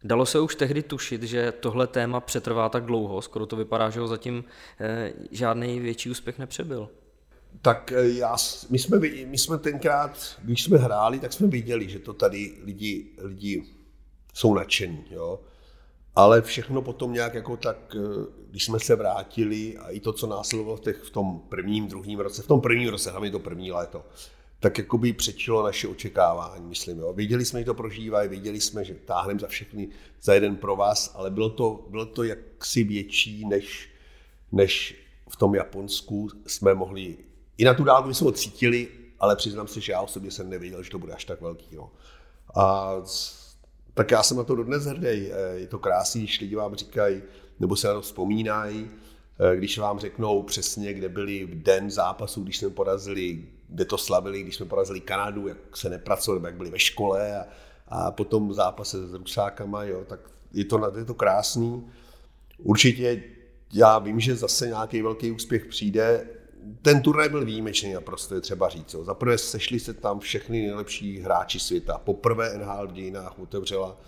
[0.04, 4.00] dalo se už tehdy tušit, že tohle téma přetrvá tak dlouho, skoro to vypadá, že
[4.00, 4.44] ho zatím
[4.80, 6.88] eh, žádný větší úspěch nepřebyl.
[7.62, 8.36] Tak já,
[8.70, 13.06] my, jsme, my jsme tenkrát, když jsme hráli, tak jsme viděli, že to tady lidi,
[13.18, 13.64] lidi
[14.34, 15.04] jsou nadšení.
[15.10, 15.40] Jo?
[16.16, 20.26] Ale všechno potom nějak jako tak, eh, když jsme se vrátili a i to, co
[20.26, 23.72] následovalo v, těch, v tom prvním, druhém roce, v tom prvním roce, hlavně to první
[23.72, 24.04] léto,
[24.60, 26.98] tak jako by přečilo naše očekávání, myslím.
[26.98, 27.12] Jo.
[27.12, 29.88] Viděli jsme, že to prožívají, viděli jsme, že táhneme za všechny
[30.22, 33.90] za jeden pro vás, ale bylo to, bylo to jaksi větší, než,
[34.52, 37.16] než v tom Japonsku jsme mohli.
[37.58, 38.88] I na tu dálku jsme ho cítili,
[39.20, 41.76] ale přiznám se, že já osobně jsem nevěděl, že to bude až tak velký.
[41.76, 41.90] No.
[42.54, 42.94] A
[43.96, 45.32] tak já jsem na to dodnes hrdý.
[45.32, 47.22] Eh, je to krásný, když lidi vám říkají,
[47.60, 48.90] nebo se na to vzpomínají,
[49.40, 53.98] eh, když vám řeknou přesně, kde byli v den zápasu, když jsme porazili, kde to
[53.98, 57.46] slavili, když jsme porazili Kanadu, jak se nepracovali, jak byli ve škole a,
[57.88, 60.20] a potom zápase s Rusákama, jo, tak
[60.52, 61.90] je to, je to krásný.
[62.58, 63.22] Určitě
[63.72, 66.28] já vím, že zase nějaký velký úspěch přijde,
[66.82, 68.90] ten turnaj byl výjimečný a prostě je třeba říct.
[68.90, 71.98] Za prvé sešli se tam všechny nejlepší hráči světa.
[71.98, 74.00] Poprvé NHL v dějinách otevřela,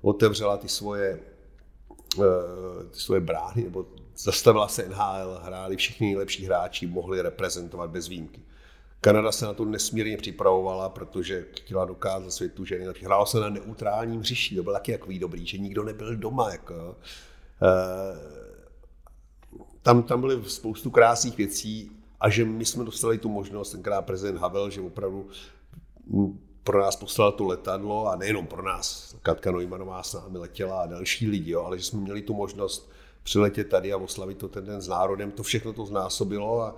[0.00, 1.20] otevřela ty svoje,
[2.18, 3.86] eh, ty svoje brány, nebo
[4.16, 8.40] zastavila se NHL, hráli všichni nejlepší hráči, mohli reprezentovat bez výjimky.
[9.00, 13.04] Kanada se na to nesmírně připravovala, protože chtěla dokázat světu, že nejlepší.
[13.04, 16.50] Hrálo se na neutrálním hřišti, to byl taky takový dobrý, že nikdo nebyl doma.
[16.50, 16.96] Jako.
[17.62, 18.46] Eh,
[19.82, 24.38] tam, tam byly spoustu krásných věcí a že my jsme dostali tu možnost, tenkrát prezident
[24.38, 25.28] Havel, že opravdu
[26.64, 30.86] pro nás poslal to letadlo a nejenom pro nás, Katka Neumannová s námi letěla a
[30.86, 32.90] další lidi, jo, ale že jsme měli tu možnost
[33.22, 36.76] přiletět tady a oslavit to ten den s národem, to všechno to znásobilo a,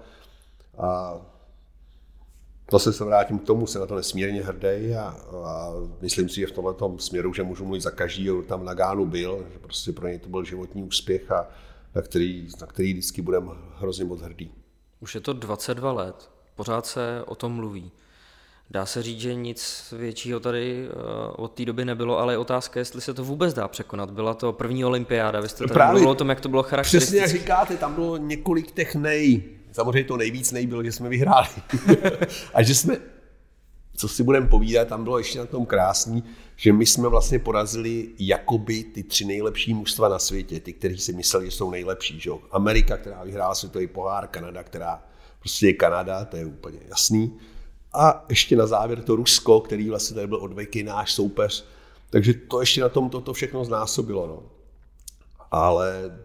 [0.79, 1.17] a
[2.73, 6.47] zase se vrátím k tomu, jsem na to nesmírně hrdý a, a myslím si, že
[6.47, 10.09] v tomto směru, že můžu mluvit za každý, tam na Gánu byl, že prostě pro
[10.09, 11.49] něj to byl životní úspěch a
[11.95, 14.58] na který, na který vždycky budeme hrozně moc hrdý.
[15.01, 17.91] Už je to 22 let, pořád se o tom mluví.
[18.71, 21.01] Dá se říct, že nic většího tady uh,
[21.37, 24.11] od té doby nebylo, ale je otázka, jestli se to vůbec dá překonat.
[24.11, 27.07] Byla to první olympiáda, vy jste tady Právě, mluvil o tom, jak to bylo charakteristické.
[27.07, 29.43] Přesně jak říkáte, tam bylo několik těch nej.
[29.73, 31.49] Samozřejmě to nejvíc nej bylo, že jsme vyhráli.
[32.55, 32.97] a že jsme
[33.99, 36.25] co si budeme povídat, tam bylo ještě na tom krásný,
[36.57, 41.13] že my jsme vlastně porazili jakoby ty tři nejlepší mužstva na světě, ty, kteří si
[41.13, 42.21] mysleli, že jsou nejlepší.
[42.21, 42.31] Že?
[42.51, 45.03] Amerika, která vyhrála světový pohár, Kanada, která
[45.39, 47.39] prostě je Kanada, to je úplně jasný.
[47.93, 51.65] A ještě na závěr to Rusko, který vlastně tady byl od veky náš soupeř.
[52.11, 54.27] Takže to ještě na tom toto všechno znásobilo.
[54.27, 54.43] No.
[55.51, 56.19] Ale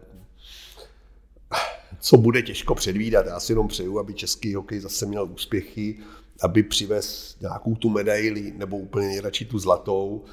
[2.00, 3.26] co bude těžko předvídat.
[3.26, 5.98] Já si jenom přeju, aby český hokej zase měl úspěchy
[6.40, 10.24] aby přivez nějakou tu medaili, nebo úplně nejradši tu zlatou.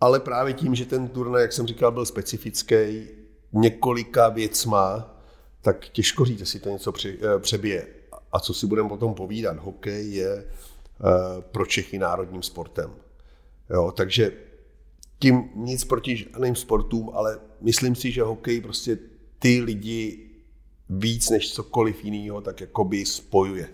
[0.00, 3.08] Ale právě tím, že ten turnaj, jak jsem říkal, byl specifický
[3.52, 5.16] několika věcma,
[5.60, 7.86] tak těžko říct, jestli to něco eh, přebije.
[8.32, 10.44] A co si budeme potom povídat, hokej je eh,
[11.40, 12.90] pro Čechy národním sportem.
[13.70, 14.32] Jo, takže
[15.18, 18.98] tím nic proti žádným sportům, ale myslím si, že hokej prostě
[19.38, 20.30] ty lidi
[20.90, 23.68] víc než cokoliv jiného tak jakoby spojuje.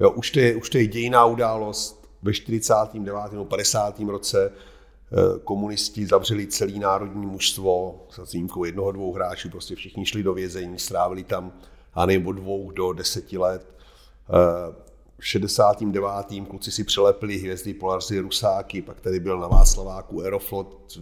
[0.00, 2.08] Jo, už, to je, už to je dějiná událost.
[2.22, 3.32] Ve 49.
[3.32, 4.00] nebo 50.
[4.00, 10.22] roce eh, komunisti zavřeli celý národní mužstvo, s výjimkou jednoho, dvou hráčů, prostě všichni šli
[10.22, 11.52] do vězení, strávili tam,
[11.94, 13.74] a od dvou do deseti let.
[14.30, 14.88] Eh,
[15.18, 16.46] v 69.
[16.48, 20.98] kluci si přelepili hvězdy Polarzy Rusáky, pak tady byl na Václaváku Aeroflot,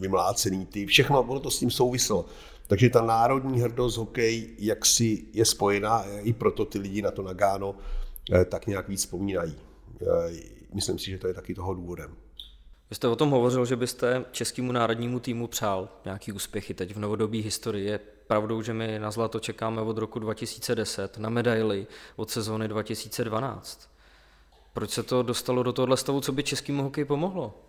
[0.00, 2.24] vymlácený ty, všechno, ono to s tím souviselo.
[2.66, 7.74] Takže ta národní hrdost hokej jaksi je spojená, i proto ty lidi na to Nagáno
[8.48, 9.56] tak nějak víc vzpomínají.
[10.02, 10.06] Eh,
[10.74, 12.16] myslím si, že to je taky toho důvodem.
[12.90, 16.98] Vy jste o tom hovořil, že byste českému národnímu týmu přál nějaký úspěchy teď v
[16.98, 17.86] novodobí historii.
[17.86, 23.90] Je pravdou, že my na zlato čekáme od roku 2010, na medaily od sezóny 2012.
[24.72, 27.67] Proč se to dostalo do tohohle stavu, co by českému hokeji pomohlo?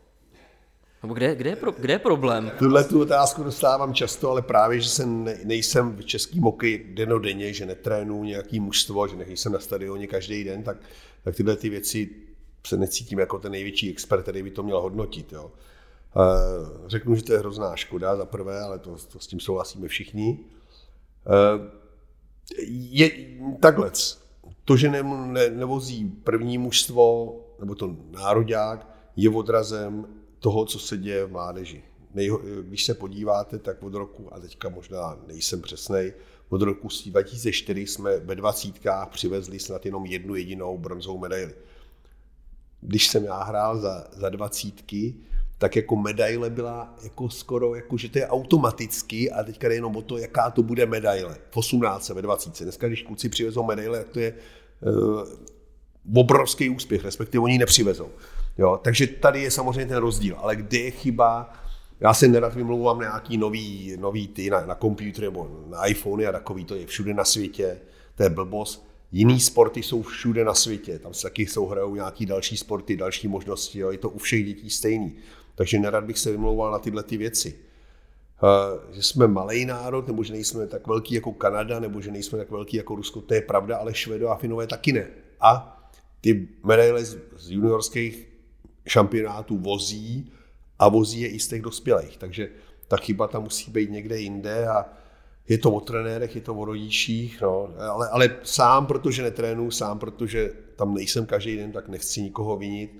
[1.03, 2.51] Nebo kde, kde, je pro, kde je problém?
[2.59, 7.53] Tuhle tu otázku dostávám často, ale právě, že jsem ne, nejsem v český mokej denodenně,
[7.53, 10.77] že netrénu nějaký mužstvo, že nejsem na stadioně každý den, tak,
[11.23, 12.09] tak tyhle ty věci
[12.67, 15.33] se necítím jako ten největší expert, který by to měl hodnotit.
[15.33, 15.51] Jo.
[16.87, 20.39] Řeknu, že to je hrozná škoda za prvé, ale to, to s tím souhlasíme všichni.
[22.67, 23.11] Je
[23.59, 23.91] takhle.
[24.65, 30.05] To, že ne, ne, nevozí první mužstvo nebo to nároďák je odrazem
[30.39, 31.83] toho, co se děje v mládeži.
[32.61, 36.13] Když se podíváte, tak od roku, a teďka možná nejsem přesnej,
[36.49, 41.53] od roku 2004 jsme ve dvacítkách přivezli snad jenom jednu jedinou bronzovou medaili.
[42.81, 45.15] Když jsem já hrál za, za dvacítky,
[45.57, 49.95] tak jako medaile byla jako skoro, jako že to je automaticky a teďka jde jenom
[49.95, 51.37] o to, jaká to bude medaile.
[51.49, 52.63] V 18, ve 20.
[52.63, 54.33] Dneska, když kluci přivezou medaile, tak to je
[54.81, 58.09] uh, obrovský úspěch, respektive oni ji nepřivezou.
[58.59, 61.53] Jo, takže tady je samozřejmě ten rozdíl, ale kde je chyba,
[61.99, 66.31] já se nerad vymlouvám nějaký nový, nový ty na, na počítač nebo na iPhone a
[66.31, 67.77] takový, to je všude na světě,
[68.15, 68.89] to je blbost.
[69.11, 73.79] Jiný sporty jsou všude na světě, tam se taky souhrajou nějaký další sporty, další možnosti,
[73.79, 75.15] jo, je to u všech dětí stejný.
[75.55, 77.55] Takže nerad bych se vymlouval na tyhle ty věci.
[78.43, 82.37] Uh, že jsme malý národ, nebo že nejsme tak velký jako Kanada, nebo že nejsme
[82.37, 85.07] tak velký jako Rusko, to je pravda, ale Švedo a Finové taky ne.
[85.41, 85.81] A
[86.21, 88.28] ty medaile z, z juniorských
[88.89, 90.31] šampionátů vozí
[90.79, 92.17] a vozí je i z těch dospělých.
[92.17, 92.49] Takže
[92.87, 94.85] ta chyba tam musí být někde jinde a
[95.47, 99.99] je to o trenérech, je to o rodičích, no, ale, ale sám, protože netrénu, sám,
[99.99, 102.99] protože tam nejsem každý den, tak nechci nikoho vinit,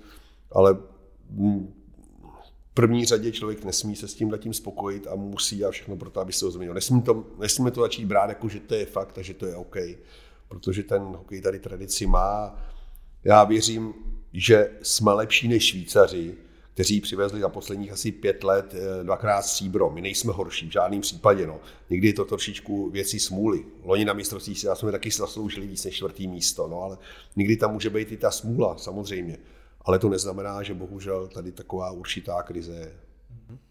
[0.52, 5.96] ale v první řadě člověk nesmí se s tím letím spokojit a musí dělat všechno
[5.96, 6.74] pro to, aby se ho změnil.
[6.74, 9.56] Nesmí to, nesmíme to začít brát jako, že to je fakt a že to je
[9.56, 9.76] OK,
[10.48, 12.56] protože ten hokej tady tradici má.
[13.24, 13.94] Já věřím,
[14.32, 16.34] že jsme lepší než Švýcaři,
[16.74, 19.90] kteří přivezli za posledních asi pět let eh, dvakrát stříbro.
[19.90, 21.46] My nejsme horší v žádném případě.
[21.46, 21.60] No.
[21.90, 23.64] Někdy je to trošičku věcí smůly.
[23.82, 26.98] Loni na mistrovství si jsme taky zasloužili víc než čtvrtý místo, no, ale
[27.36, 29.38] někdy tam může být i ta smůla, samozřejmě.
[29.84, 33.09] Ale to neznamená, že bohužel tady taková určitá krize je.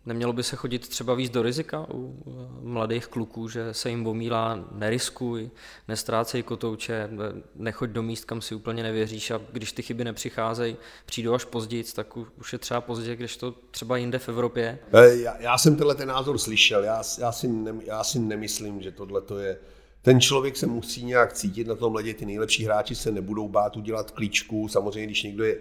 [0.05, 2.23] Nemělo by se chodit třeba víc do rizika u
[2.61, 5.49] mladých kluků, že se jim omílá, neriskuj,
[5.87, 7.09] nestrácej kotouče,
[7.55, 11.83] nechoď do míst, kam si úplně nevěříš a když ty chyby nepřicházejí, přijdou až později,
[11.83, 14.79] tak už je třeba pozdě, když to třeba jinde v Evropě.
[14.93, 18.81] Eh, já, já jsem tenhle ten názor slyšel, já, já, si, ne, já si nemyslím,
[18.81, 19.57] že tohle to je
[20.01, 23.77] ten člověk se musí nějak cítit na tom ledě, ty nejlepší hráči se nebudou bát
[23.77, 25.57] udělat klíčku, samozřejmě když někdo je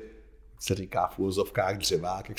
[0.61, 2.31] se říká v úzovkách dřevák,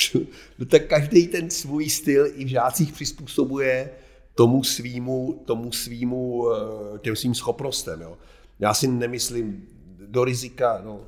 [0.59, 3.89] no tak každý ten svůj styl i v žácích přizpůsobuje
[4.35, 8.01] tomu svýmu, tomu svýmu, eh, těm svým schopnostem.
[8.01, 8.17] Jo.
[8.59, 9.67] Já si nemyslím
[10.07, 11.01] do rizika, no,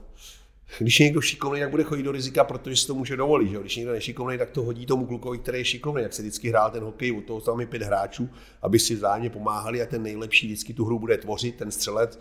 [0.80, 3.50] když je někdo šikovný, tak bude chodit do rizika, protože si to může dovolit.
[3.50, 3.60] Že?
[3.60, 6.04] Když je někdo nešikovný, tak to hodí tomu klukovi, který je šikovný.
[6.04, 8.30] Jak se vždycky hrál ten hokej, u toho tam je pět hráčů,
[8.62, 12.20] aby si vzájemně pomáhali a ten nejlepší vždycky tu hru bude tvořit, ten střelec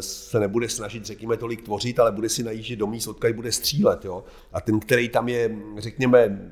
[0.00, 4.04] se nebude snažit, řekněme, tolik tvořit, ale bude si najíždět do míst, odkud bude střílet.
[4.04, 4.24] Jo?
[4.52, 6.50] A ten, který tam je, řekněme,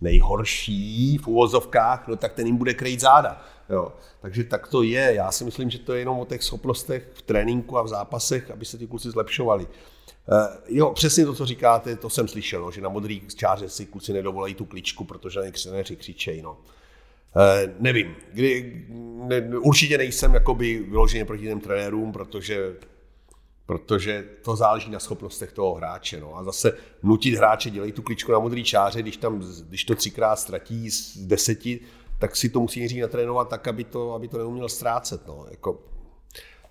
[0.00, 3.42] nejhorší v uvozovkách, no tak ten jim bude krejt záda.
[3.70, 3.92] Jo.
[4.20, 5.14] Takže tak to je.
[5.14, 8.50] Já si myslím, že to je jenom o těch schopnostech v tréninku a v zápasech,
[8.50, 9.66] aby se ty kluci zlepšovali.
[9.66, 10.38] Uh,
[10.68, 14.12] jo, přesně to, co říkáte, to jsem slyšel, no, že na modrý čáře si kluci
[14.12, 16.42] nedovolají tu kličku, protože na ně křičejí.
[16.42, 16.56] No.
[17.36, 18.82] Eh, nevím, kdy,
[19.26, 22.76] ne, určitě nejsem jakoby vyloženě proti těm trenérům, protože,
[23.66, 26.20] protože to záleží na schopnostech toho hráče.
[26.20, 26.36] No.
[26.36, 26.72] A zase
[27.02, 31.16] nutit hráče, dělej tu kličku na modrý čáře, když, tam, když to třikrát ztratí z
[31.26, 31.80] deseti,
[32.18, 35.26] tak si to musí nejdřív natrénovat tak, aby to, aby to neuměl ztrácet.
[35.26, 35.46] No.
[35.50, 35.82] Jako,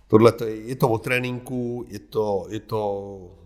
[0.07, 2.79] tohle to je, je to o tréninku, je to, je to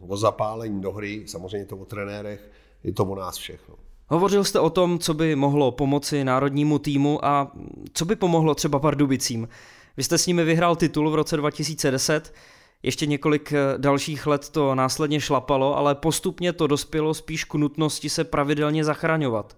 [0.07, 2.51] o zapálení do hry, samozřejmě je to o trenérech,
[2.83, 3.84] je to o nás všechno.
[4.07, 7.51] Hovořil jste o tom, co by mohlo pomoci národnímu týmu a
[7.93, 9.47] co by pomohlo třeba Pardubicím.
[9.97, 12.33] Vy jste s nimi vyhrál titul v roce 2010,
[12.83, 18.09] ještě několik eh, dalších let to následně šlapalo, ale postupně to dospělo spíš k nutnosti
[18.09, 19.57] se pravidelně zachraňovat.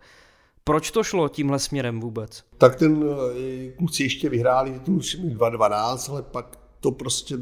[0.63, 2.43] Proč to šlo tímhle směrem vůbec?
[2.57, 3.05] Tak ten
[3.37, 7.35] eh, kluci ještě vyhráli titul 2012, ale pak to prostě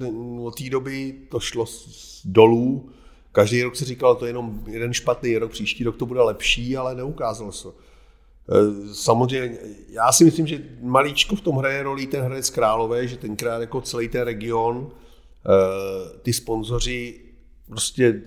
[0.43, 1.66] od té doby to šlo
[2.26, 2.89] dolů
[3.36, 6.78] Každý rok si říkal, to je jenom jeden špatný rok, příští rok to bude lepší,
[6.78, 7.68] ale neukázalo se.
[7.68, 7.74] E,
[8.94, 9.58] samozřejmě,
[9.90, 13.82] já si myslím, že malíčko v tom hraje roli ten Hradec Králové, že tenkrát jako
[13.82, 17.20] celý ten region, e, ty sponzoři
[17.68, 18.22] prostě e,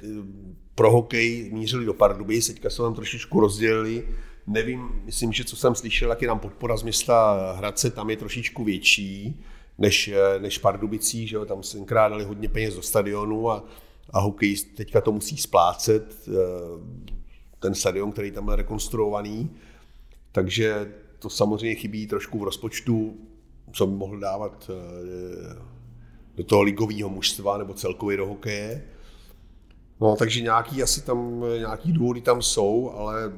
[0.74, 4.08] pro hokej mířili do Pardubic, teďka se tam trošičku rozdělili.
[4.46, 8.16] Nevím, myslím, že co jsem slyšel, jak je nám podpora z města Hradce, tam je
[8.16, 9.40] trošičku větší
[9.78, 11.44] než, než Pardubicí, že jo?
[11.44, 13.64] tam se tenkrát dali hodně peněz do stadionu a
[14.10, 16.32] a hokej teďka to musí splácet, eh,
[17.58, 19.50] ten stadion, který tam je rekonstruovaný,
[20.32, 23.16] takže to samozřejmě chybí trošku v rozpočtu,
[23.72, 25.56] co by mohl dávat eh,
[26.36, 28.84] do toho ligového mužstva nebo celkově do hokeje.
[30.00, 33.32] No, takže nějaký asi tam, nějaký důvody tam jsou, ale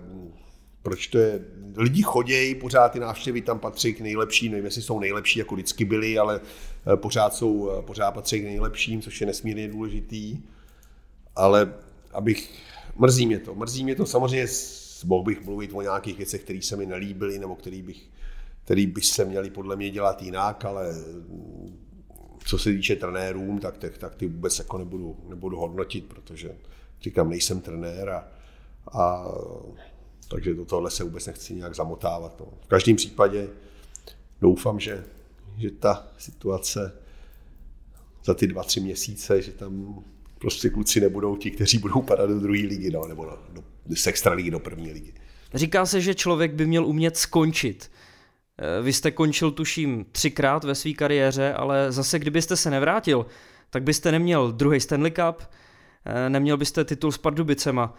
[0.82, 1.44] proč to je,
[1.76, 5.84] lidi chodějí, pořád ty návštěvy tam patří k nejlepším, nevím, jestli jsou nejlepší, jako vždycky
[5.84, 6.40] byli, ale
[6.92, 10.38] eh, pořád, jsou, pořád patří k nejlepším, což je nesmírně důležitý
[11.36, 11.74] ale
[12.12, 12.54] abych,
[12.96, 14.46] mrzí mě to, mrzí mě to, samozřejmě
[15.04, 18.10] mohl bych mluvit o nějakých věcech, které se mi nelíbily, nebo který bych,
[18.64, 20.94] který by se měli podle mě dělat jinak, ale
[22.44, 26.56] co se týče trenérům, tak, tak, tak ty vůbec jako nebudu, nebudu hodnotit, protože
[27.02, 28.28] říkám, nejsem trenér a,
[28.92, 29.28] a
[30.28, 32.40] takže do tohle se vůbec nechci nějak zamotávat.
[32.40, 32.46] No.
[32.64, 33.48] V každém případě
[34.40, 35.04] doufám, že,
[35.56, 36.92] že ta situace
[38.24, 40.04] za ty dva, tři měsíce, že tam
[40.40, 43.62] prostě kluci nebudou ti, kteří budou padat do druhé ligy, no, nebo do, do,
[43.96, 45.12] z extra ligy do první ligy.
[45.54, 47.90] Říká se, že člověk by měl umět skončit.
[48.58, 53.26] Eh, vy jste končil, tuším, třikrát ve své kariéře, ale zase kdybyste se nevrátil,
[53.70, 55.42] tak byste neměl druhý Stanley Cup,
[56.04, 57.94] eh, neměl byste titul s Pardubicema.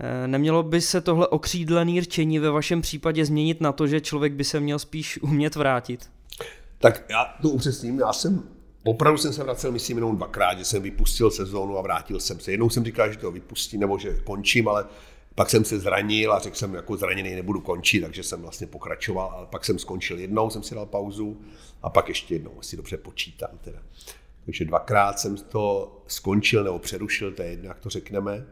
[0.00, 4.32] Eh, nemělo by se tohle okřídlený rčení ve vašem případě změnit na to, že člověk
[4.32, 6.10] by se měl spíš umět vrátit?
[6.78, 8.53] Tak já to upřesním, já jsem
[8.84, 12.50] Opravdu jsem se vracel, myslím, jenom dvakrát, že jsem vypustil sezónu a vrátil jsem se.
[12.50, 14.84] Jednou jsem říkal, že to vypustím nebo že končím, ale
[15.34, 19.30] pak jsem se zranil a řekl jsem, jako zraněný nebudu končit, takže jsem vlastně pokračoval,
[19.36, 21.40] ale pak jsem skončil jednou, jsem si dal pauzu
[21.82, 23.78] a pak ještě jednou, asi dobře počítám teda.
[24.44, 28.46] Takže dvakrát jsem to skončil nebo přerušil, to je jedno, jak to řekneme.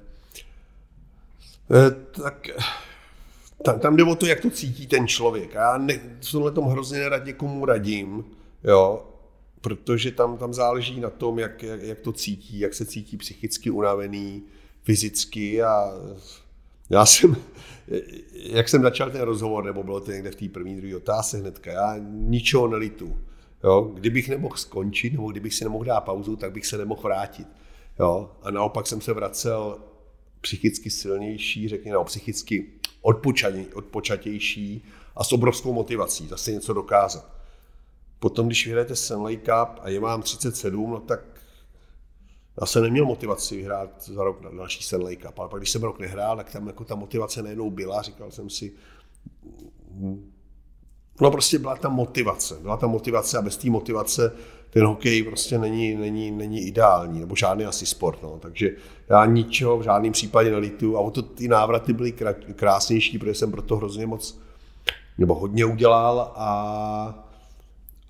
[1.70, 1.91] E,
[2.22, 2.49] tak
[3.64, 5.55] tam, tam jde o to, jak to cítí ten člověk.
[5.55, 8.24] Já ne, v tomhle tom hrozně nerad někomu radím,
[8.64, 9.12] jo,
[9.63, 13.71] protože tam, tam záleží na tom, jak, jak, jak to cítí, jak se cítí psychicky
[13.71, 14.43] unavený,
[14.83, 15.93] fyzicky a
[16.91, 17.37] já jsem,
[18.33, 21.73] jak jsem začal ten rozhovor, nebo bylo to někde v té první, druhé otázce hnedka,
[21.73, 23.17] já ničeho nelitu.
[23.65, 23.91] Jo?
[23.95, 27.47] Kdybych nemohl skončit, nebo kdybych si nemohl dát pauzu, tak bych se nemohl vrátit.
[27.99, 28.31] Jo?
[28.43, 29.79] A naopak jsem se vracel
[30.41, 32.67] psychicky silnější, řekněme, no, psychicky
[33.75, 34.85] odpočatější
[35.17, 37.41] a s obrovskou motivací zase něco dokázat.
[38.23, 41.20] Potom, když vyhrajete Stanley Cup a je vám 37, no tak
[42.61, 45.83] já jsem neměl motivaci vyhrát za rok na další Stanley Cup, ale pak když jsem
[45.83, 48.73] rok nehrál, tak tam jako ta motivace najednou byla, říkal jsem si,
[51.20, 54.33] no prostě byla ta motivace, byla ta motivace a bez té motivace
[54.70, 58.39] ten hokej prostě není, není, není ideální, nebo žádný asi sport, no.
[58.41, 58.70] takže
[59.11, 62.12] já ničeho v žádném případě nelitu a o to ty návraty byly
[62.57, 64.41] krásnější, protože jsem pro to hrozně moc,
[65.18, 67.29] nebo hodně udělal a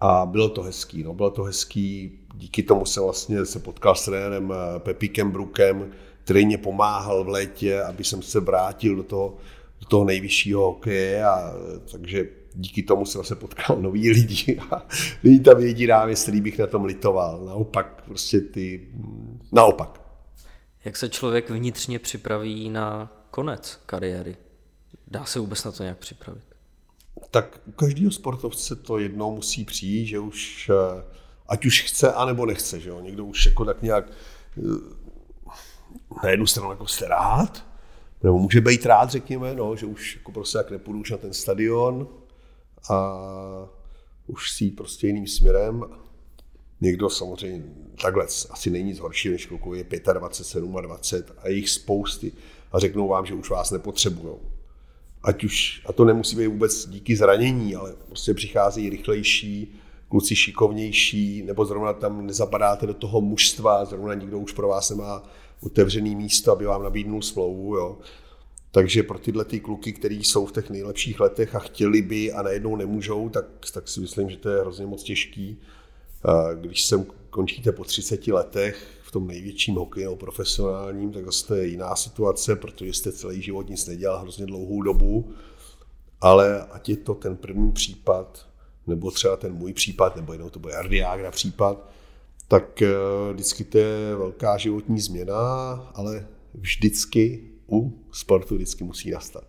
[0.04, 4.04] a bylo to hezký, no, bylo to hezký, díky tomu jsem vlastně se potkal s
[4.04, 5.92] trenérem eh, Pepíkem Brukem,
[6.24, 9.36] který mě pomáhal v létě, aby jsem se vrátil do toho,
[9.80, 11.52] do toho nejvyššího hokeje a
[11.92, 14.86] takže díky tomu jsem se potkal noví lidi a
[15.22, 17.44] není tam jediná věc, který bych na tom litoval.
[17.44, 18.88] Naopak, prostě ty,
[19.52, 20.00] naopak.
[20.84, 24.36] Jak se člověk vnitřně připraví na konec kariéry?
[25.08, 26.51] Dá se vůbec na to nějak připravit?
[27.30, 31.04] Tak u každého sportovce to jednou musí přijít, že už, eh,
[31.48, 33.00] ať už chce, anebo nechce, že jo.
[33.00, 34.10] Někdo už jako tak nějak
[34.58, 35.02] eh,
[36.24, 37.66] na jednu stranu jako jste rád,
[38.22, 41.32] nebo může být rád, řekněme, no, že už jako prostě jak nepůjdu už na ten
[41.32, 42.08] stadion
[42.90, 43.18] a
[44.26, 45.84] už si prostě jiným směrem.
[46.80, 47.64] Někdo samozřejmě
[48.02, 52.32] takhle asi není nic horšího, než klukově je 25, 27 a 20 a jich spousty
[52.72, 54.34] a řeknou vám, že už vás nepotřebují
[55.22, 59.74] ať už, a to nemusí být vůbec díky zranění, ale prostě přichází rychlejší,
[60.08, 65.22] kluci šikovnější, nebo zrovna tam nezapadáte do toho mužstva, zrovna nikdo už pro vás nemá
[65.60, 67.98] otevřený místo, aby vám nabídnul smlouvu, jo.
[68.70, 72.42] Takže pro tyhle ty kluky, kteří jsou v těch nejlepších letech a chtěli by a
[72.42, 73.44] najednou nemůžou, tak,
[73.74, 75.60] tak si myslím, že to je hrozně moc těžký.
[76.60, 81.66] Když sem končíte po 30 letech, tom největším hokeji nebo profesionálním, tak zase to je
[81.66, 85.32] jiná situace, protože jste celý život nic nedělal hrozně dlouhou dobu,
[86.20, 88.46] ale ať je to ten první případ,
[88.86, 91.88] nebo třeba ten můj případ, nebo jenom to bude Ardiagra případ,
[92.48, 92.92] tak eh,
[93.32, 95.36] vždycky to je velká životní změna,
[95.94, 99.44] ale vždycky u sportu vždycky musí nastat.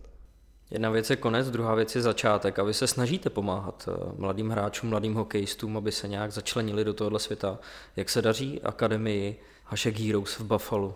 [0.70, 4.50] Jedna věc je konec, druhá věc je začátek a vy se snažíte pomáhat eh, mladým
[4.50, 7.58] hráčům, mladým hokejistům, aby se nějak začlenili do tohohle světa.
[7.96, 9.40] Jak se daří akademii
[9.74, 10.94] Hašek Heroes v Buffalo?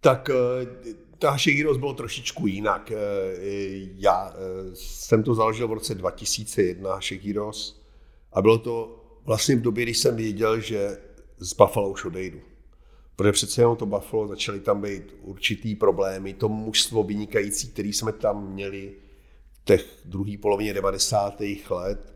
[0.00, 0.66] Tak eh,
[1.18, 2.90] ta Hašek Heroes bylo trošičku jinak.
[2.90, 2.96] Eh,
[3.94, 4.34] já
[4.74, 7.80] jsem to založil v roce 2001, Hašek Heroes,
[8.32, 10.98] a bylo to vlastně v době, když jsem věděl, že
[11.38, 12.40] z Buffalo už odejdu.
[13.16, 18.12] Protože přece jenom to Buffalo začaly tam být určitý problémy, to mužstvo vynikající, který jsme
[18.12, 18.92] tam měli,
[19.64, 21.42] těch druhé polovině 90.
[21.70, 22.14] let,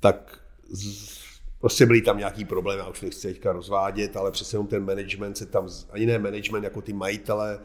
[0.00, 0.40] tak
[0.70, 1.21] z,
[1.62, 5.36] prostě byly tam nějaký problémy, já už nechci teďka rozvádět, ale přece jenom ten management
[5.36, 7.58] se tam, ani ne management, jako ty majitele,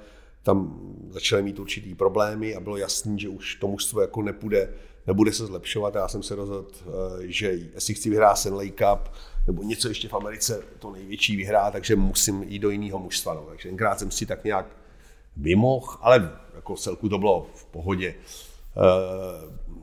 [0.43, 0.79] tam
[1.09, 4.73] začaly mít určitý problémy a bylo jasný, že už to mužstvo jako nepůjde,
[5.07, 5.95] nebude se zlepšovat.
[5.95, 6.87] Já jsem se rozhodl, eh,
[7.19, 9.13] že jestli chci vyhrát Stanley Cup,
[9.47, 13.33] nebo něco ještě v Americe to největší vyhrá, takže musím jít do jiného mužstva.
[13.33, 13.45] No.
[13.49, 14.65] Takže tenkrát jsem si tak nějak
[15.37, 18.15] vymohl, ale jako celku to bylo v pohodě.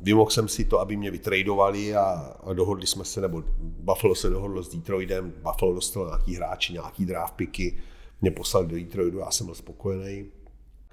[0.04, 2.02] Vymohl jsem si to, aby mě vytradovali a,
[2.44, 7.06] a dohodli jsme se, nebo Buffalo se dohodlo s Detroitem, Buffalo dostalo nějaký hráči, nějaký
[7.06, 7.78] draft picky,
[8.20, 10.26] mě poslali do Detroitu, já jsem byl spokojený.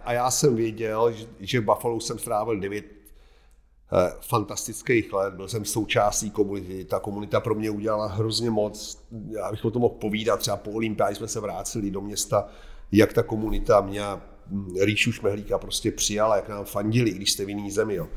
[0.04, 5.66] A já jsem věděl, že, v Buffalo jsem strávil 9 eh, fantastických let, byl jsem
[5.66, 9.04] součástí komunity, ta komunita pro mě udělala hrozně moc,
[9.36, 12.48] já bych o tom mohl povídat, třeba po olympiádě jsme se vrátili do města,
[12.92, 14.04] jak ta komunita mě
[14.48, 17.96] hm, Ríšu Šmehlíka prostě přijala, jak nám fandili, když jste v jiný zemi.
[17.96, 18.08] Jo.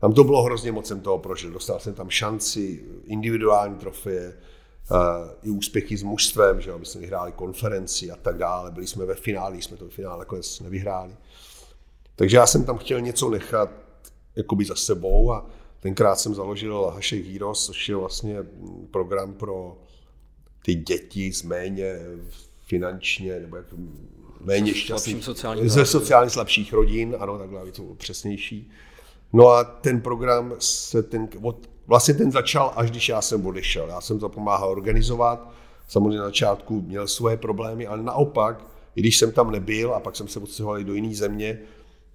[0.00, 1.50] Tam to bylo hrozně moc, jsem toho prožil.
[1.50, 4.36] Dostal jsem tam šanci, individuální trofeje,
[4.90, 4.98] uh,
[5.42, 8.70] i úspěchy s mužstvem, že aby jsme vyhráli konferenci a tak dále.
[8.70, 11.16] Byli jsme ve finále, jsme to v finále nakonec nevyhráli.
[12.16, 13.70] Takže já jsem tam chtěl něco nechat
[14.36, 15.46] jakoby za sebou a
[15.80, 18.36] tenkrát jsem založil Hashtag Heroes, což je vlastně
[18.90, 19.78] program pro
[20.64, 21.98] ty děti z méně
[22.66, 23.66] finančně nebo jak
[24.40, 25.24] méně šťastných,
[25.64, 28.70] ze sociálně slabších rodin, ano, takhle aby to bylo přesnější.
[29.32, 31.28] No a ten program se ten,
[31.86, 33.88] vlastně ten začal, až když já jsem odešel.
[33.88, 35.50] Já jsem to pomáhal organizovat,
[35.88, 38.64] samozřejmě na začátku měl svoje problémy, ale naopak,
[38.96, 41.58] i když jsem tam nebyl a pak jsem se odstěhoval do jiné země,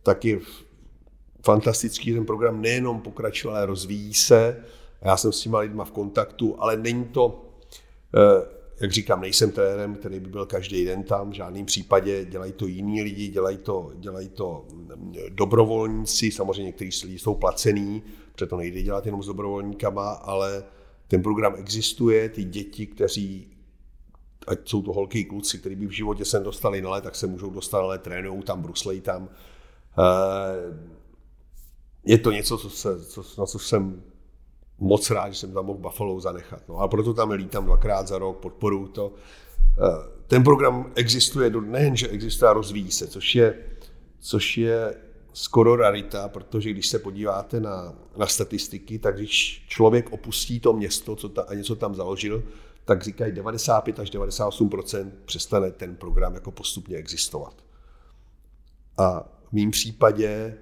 [0.04, 0.40] tak je
[1.46, 4.64] fantastický ten program nejenom pokračuje, ale rozvíjí se.
[5.02, 7.46] Já jsem s těma lidma v kontaktu, ale není to,
[8.16, 12.26] eh, jak říkám, nejsem trenérem, který by byl každý den tam, v žádném případě.
[12.26, 18.04] Dělají to jiní lidi, dělají to, dělají to mm, dobrovolníci, samozřejmě někteří lidi jsou placený,
[18.32, 20.64] protože to nejde dělat jenom s dobrovolníkama, ale
[21.08, 23.48] ten program existuje, ty děti, kteří
[24.48, 27.16] ať jsou to holky i kluci, kteří by v životě se dostali na let, tak
[27.16, 29.30] se můžou dostat ale trénují tam, bruslej tam.
[30.00, 30.78] Eh,
[32.06, 34.04] je to něco, co se, co, na co jsem
[34.80, 36.62] moc rád, že jsem tam mohl Buffalo zanechat.
[36.70, 39.14] No a proto tam lítám dvakrát za rok, podporuju to.
[39.78, 43.60] Eh, ten program existuje, nejen, že existuje a rozvíjí se, což je,
[44.20, 44.96] což je
[45.34, 51.16] skoro rarita, protože když se podíváte na, na statistiky, tak když člověk opustí to město
[51.16, 52.44] co ta, a něco tam založil,
[52.86, 57.64] tak říkají 95 až 98% přestane ten program jako postupně existovat.
[58.98, 60.58] A v mém případě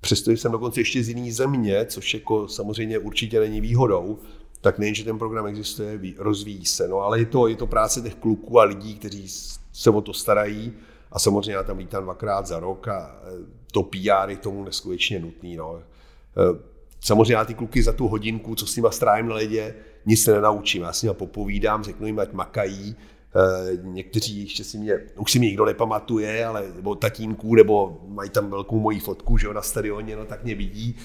[0.00, 4.18] přestože jsem dokonce ještě z jiné země, což jako samozřejmě určitě není výhodou,
[4.60, 8.00] tak nejen, že ten program existuje, rozvíjí se, no ale je to, je to práce
[8.00, 9.28] těch kluků a lidí, kteří
[9.72, 10.72] se o to starají
[11.12, 13.30] a samozřejmě já tam lítám dvakrát za rok a e,
[13.72, 15.56] to PR je tomu neskutečně nutný.
[15.56, 15.76] No.
[15.76, 15.82] E,
[17.00, 19.74] samozřejmě já ty kluky za tu hodinku, co s nima strávím na ledě,
[20.06, 20.82] nic se nenaučím.
[20.82, 22.96] Já s nima popovídám, řeknu jim, ať makají,
[23.82, 28.50] někteří ještě si mě, už si mě nikdo nepamatuje, ale nebo tatínků, nebo mají tam
[28.50, 30.96] velkou moji fotku, že jo, na stadioně, no tak mě vidí.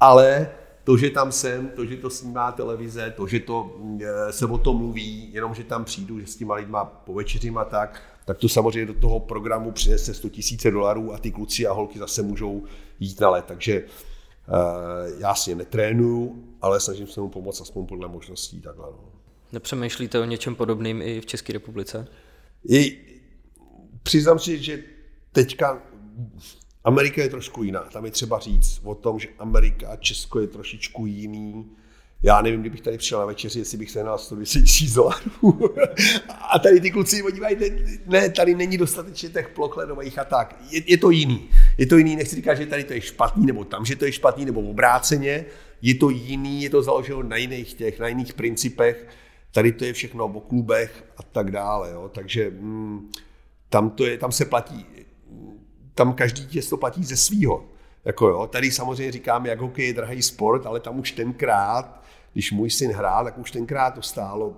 [0.00, 0.48] Ale
[0.84, 4.58] to, že tam jsem, to, že to snímá televize, to, že to, eh, se o
[4.58, 8.48] tom mluví, jenom, že tam přijdu, že s těma lidma povečeřím a tak, tak to
[8.48, 12.62] samozřejmě do toho programu přinese 100 tisíce dolarů a ty kluci a holky zase můžou
[13.00, 13.44] jít na let.
[13.48, 18.60] Takže uh, já si netrénuju, ale snažím se mu pomoct aspoň podle možností.
[18.60, 19.13] Takhle, no.
[19.54, 22.08] Nepřemýšlíte o něčem podobným i v České republice?
[22.68, 22.98] I,
[24.02, 24.82] přiznám si, že
[25.32, 25.82] teďka
[26.84, 27.80] Amerika je trošku jiná.
[27.80, 31.70] Tam je třeba říct o tom, že Amerika a Česko je trošičku jiný.
[32.22, 35.74] Já nevím, kdybych tady přišel na večeři, jestli bych se sehnal 110 tisíc dolarů.
[36.52, 37.64] a tady ty kluci, podívejte,
[38.06, 39.78] ne, tady není dostatečně těch ploch
[40.18, 40.56] a tak.
[40.70, 41.48] Je, je, to jiný.
[41.78, 44.12] Je to jiný, nechci říkat, že tady to je špatný, nebo tam, že to je
[44.12, 45.44] špatný, nebo obráceně.
[45.82, 49.06] Je to jiný, je to založeno na jiných těch, na jiných principech
[49.54, 51.90] Tady to je všechno o klubech a tak dále.
[51.90, 52.10] Jo.
[52.14, 53.10] Takže mm,
[53.68, 54.86] tam, to je, tam se platí,
[55.94, 57.68] tam každý těsto platí ze svýho.
[58.04, 62.02] Jako jo, tady samozřejmě říkáme, jak hokej je drahý sport, ale tam už tenkrát,
[62.32, 64.56] když můj syn hrál, tak už tenkrát to stálo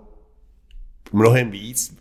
[1.13, 1.97] mnohem víc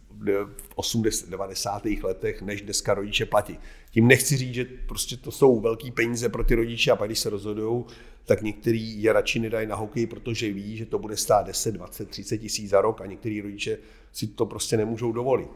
[0.58, 1.30] v 80.
[1.30, 1.86] 90.
[2.04, 3.60] letech, než dneska rodiče platí.
[3.96, 7.20] Tím nechci říct, že prostě to jsou velký peníze pro ty rodiče a pak když
[7.20, 7.84] se rozhodují,
[8.26, 12.10] tak některý je radši nedají na hokej, protože ví, že to bude stát 10, 20,
[12.10, 13.78] 30 tisíc za rok a některý rodiče
[14.12, 15.50] si to prostě nemůžou dovolit.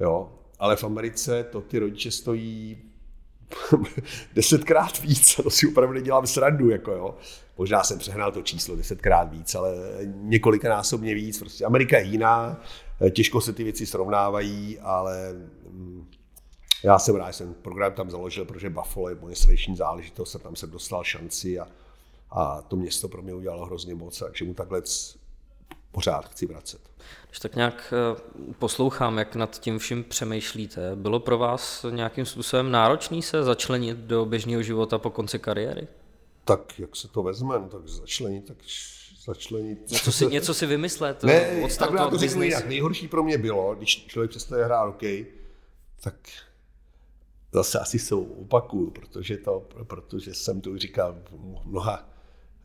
[0.00, 0.32] Jo?
[0.58, 2.78] Ale v Americe to ty rodiče stojí
[4.34, 7.14] desetkrát víc, to si opravdu nedělám srandu, jako jo.
[7.58, 9.74] Možná jsem přehnal to číslo desetkrát víc, ale
[10.04, 11.38] několikanásobně víc.
[11.38, 12.62] Prostě Amerika je jiná,
[13.10, 15.32] těžko se ty věci srovnávají, ale
[15.70, 16.06] mm,
[16.84, 20.38] já jsem rád, že jsem program tam založil, protože Buffalo je moje srdeční záležitost a
[20.38, 21.66] tam jsem dostal šanci a
[22.34, 24.82] a to město pro mě udělalo hrozně moc, takže mu takhle
[25.92, 26.80] pořád chci vracet.
[27.28, 28.20] Když tak nějak eh,
[28.58, 34.26] poslouchám, jak nad tím vším přemýšlíte, bylo pro vás nějakým způsobem náročný se začlenit do
[34.26, 35.88] běžného života po konci kariéry?
[36.44, 38.56] Tak jak se to vezme, no, tak začlenit, tak
[39.24, 39.90] začlenit.
[39.90, 42.66] Něco si, něco si vymyslet, ne, takhle já to řeknu jinak.
[42.66, 45.26] Nejhorší pro mě bylo, když člověk přestane hrát hokej,
[46.00, 46.14] tak
[47.54, 52.08] zase asi jsou opakuju, protože, to, protože jsem to říkal v mnoha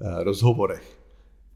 [0.02, 1.00] eh, rozhovorech,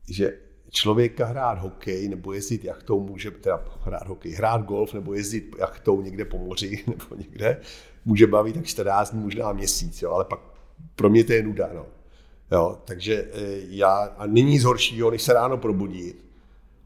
[0.09, 0.37] že
[0.69, 6.01] člověka hrát hokej nebo jezdit jachtou může, teda hrát hokej, hrát golf nebo jezdit jachtou
[6.01, 7.61] někde po moři nebo někde,
[8.05, 10.39] může bavit tak 14 dní, možná měsíc, jo, ale pak
[10.95, 11.85] pro mě to je nuda, no.
[12.51, 16.25] Jo, takže eh, já, a není nic horšího, než se ráno probudit,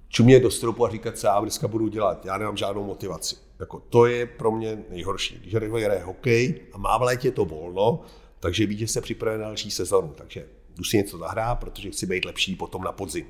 [0.10, 3.47] čumět do stropu a říkat, já dneska budu dělat, já nemám žádnou motivaci.
[3.60, 5.38] Jako, to je pro mě nejhorší.
[5.38, 8.02] Když hraje hokej a má v létě to volno,
[8.40, 10.14] takže ví, že se připravuje na další sezonu.
[10.16, 13.26] Takže jdu si něco zahrát, protože chci být lepší potom na podzim.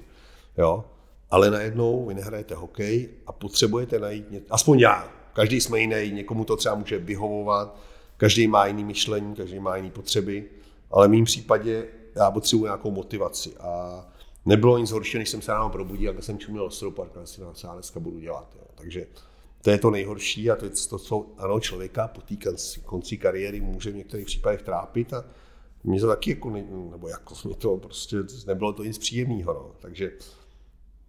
[0.58, 0.86] Jo?
[1.30, 6.46] Ale najednou vy nehrajete hokej a potřebujete najít něco, aspoň já, každý jsme jiný, někomu
[6.46, 7.80] to třeba může vyhovovat,
[8.18, 10.46] každý má jiný myšlení, každý má jiný potřeby,
[10.92, 14.06] ale v mém případě já potřebuji nějakou motivaci a
[14.46, 17.74] nebylo nic horšího, než jsem se ráno probudil, jak jsem čuměl stropu a si na
[17.74, 18.56] dneska budu dělat.
[18.56, 18.66] Jo.
[18.76, 19.08] Takže
[19.62, 22.36] to je to nejhorší a to je to, co ano, člověka po té
[22.86, 25.26] konci kariéry může v některých případech trápit a
[25.84, 29.72] mě to taky jako, ne, nebo jako mě to prostě, nebylo to nic příjemného, no.
[29.80, 30.12] takže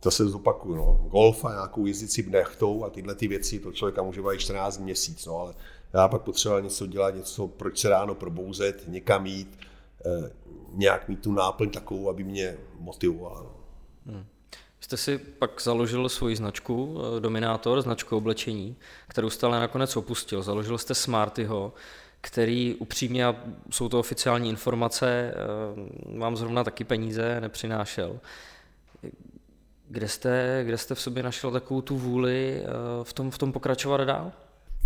[0.00, 1.08] to se zopakuju, no.
[1.10, 5.26] golf a nějakou jezdící nechtou a tyhle ty věci, to člověka může být 14 měsíc,
[5.26, 5.54] no, ale
[5.92, 9.58] já pak potřeboval něco dělat, něco, proč se ráno probouzet, někam jít,
[10.06, 10.30] eh,
[10.72, 13.42] nějak mít tu náplň takovou, aby mě motivovala.
[13.42, 13.54] No.
[14.06, 14.24] Hmm.
[14.88, 18.76] Jste si pak založil svoji značku eh, Dominátor, značku oblečení,
[19.08, 20.42] kterou jste ale nakonec opustil.
[20.42, 21.72] Založil jste Smartyho,
[22.20, 23.36] který upřímně, a
[23.70, 28.20] jsou to oficiální informace, eh, vám zrovna taky peníze nepřinášel.
[29.88, 32.66] Kde jste, kde jste v sobě našel takovou tu vůli eh,
[33.02, 34.32] v tom, v tom pokračovat dál?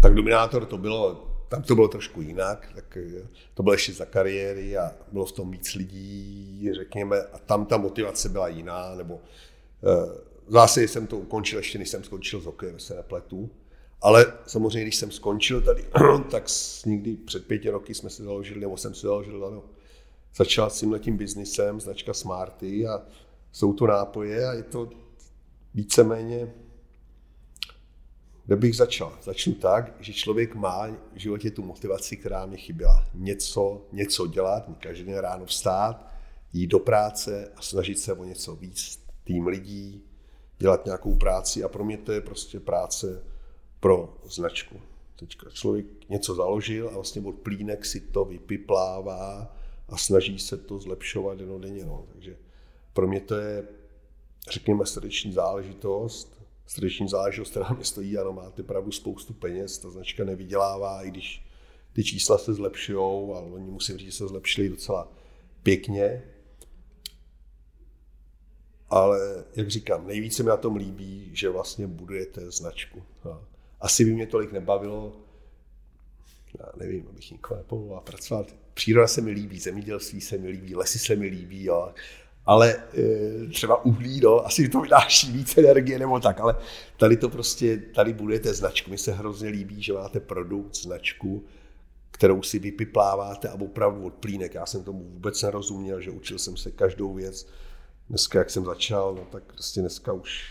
[0.00, 2.98] Tak Dominátor to bylo, tam to bylo trošku jinak, tak
[3.55, 7.76] to bylo ještě za kariéry a bylo v tom víc lidí, řekněme, a tam ta
[7.76, 9.20] motivace byla jiná, nebo
[10.49, 13.51] Zase jsem to ukončil ještě, než jsem skončil s hokejem, se nepletu.
[14.01, 15.85] Ale samozřejmě, když jsem skončil tady,
[16.30, 16.45] tak
[16.87, 19.62] někdy před pěti roky jsme se založili, nebo jsem se založil, ano,
[20.37, 23.03] začal s tímhletím biznisem, značka Smarty a
[23.53, 24.91] jsou to nápoje a je to
[25.74, 26.53] víceméně,
[28.47, 29.18] kde bych začal?
[29.22, 33.07] Začnu tak, že člověk má v životě tu motivaci, která mě chyběla.
[33.14, 36.07] Něco, něco dělat, každý den ráno vstát,
[36.53, 40.03] jít do práce a snažit se o něco víc, tým lidí,
[40.59, 43.25] dělat nějakou práci a pro mě to je prostě práce
[43.81, 44.81] pro značku.
[45.16, 49.57] Teďka člověk něco založil a vlastně od plínek si to vypiplává
[49.89, 51.85] a snaží se to zlepšovat denodenně.
[51.85, 52.07] No.
[52.12, 52.37] Takže
[52.93, 53.68] pro mě to je,
[54.51, 56.43] řekněme, srdeční záležitost.
[56.66, 61.47] Srdeční záležitost, která mě stojí, ano, máte pravdu, spoustu peněz, ta značka nevydělává, i když
[61.93, 65.12] ty čísla se zlepšují, ale oni musím říct, že se zlepšili docela
[65.62, 66.23] pěkně
[68.93, 73.03] ale jak říkám, nejvíce mi na tom líbí, že vlastně budujete značku.
[73.80, 75.12] Asi by mě tolik nebavilo,
[76.61, 78.47] já nevím, abych nikoho nepomohl pracovat.
[78.74, 81.93] Příroda se mi líbí, zemědělství se mi líbí, lesy se mi líbí, jo.
[82.47, 86.57] ale e, třeba uhlí, no, asi to vynáší více energie nebo tak, ale
[86.97, 88.90] tady to prostě, tady budujete značku.
[88.90, 91.45] Mi se hrozně líbí, že máte produkt, značku,
[92.11, 94.55] kterou si vypipláváte a opravdu od plínek.
[94.55, 97.47] Já jsem tomu vůbec nerozuměl, že učil jsem se každou věc
[98.13, 100.45] dneska, jak jsem začal, no tak prostě dneska už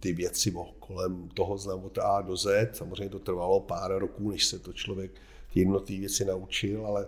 [0.00, 2.76] ty věci kolem toho znám od A do Z.
[2.76, 5.10] Samozřejmě to trvalo pár roků, než se to člověk
[5.52, 7.06] ty jednotlivé věci naučil, ale,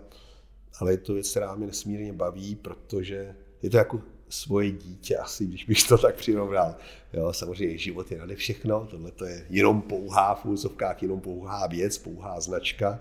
[0.79, 5.45] ale je to věc, která mě nesmírně baví, protože je to jako svoje dítě asi,
[5.45, 6.75] když bych to tak přirovnal.
[7.13, 11.67] Jo, samozřejmě život je nade všechno, tohle to je jenom pouhá v úzovkách, jenom pouhá
[11.67, 12.99] věc, pouhá značka,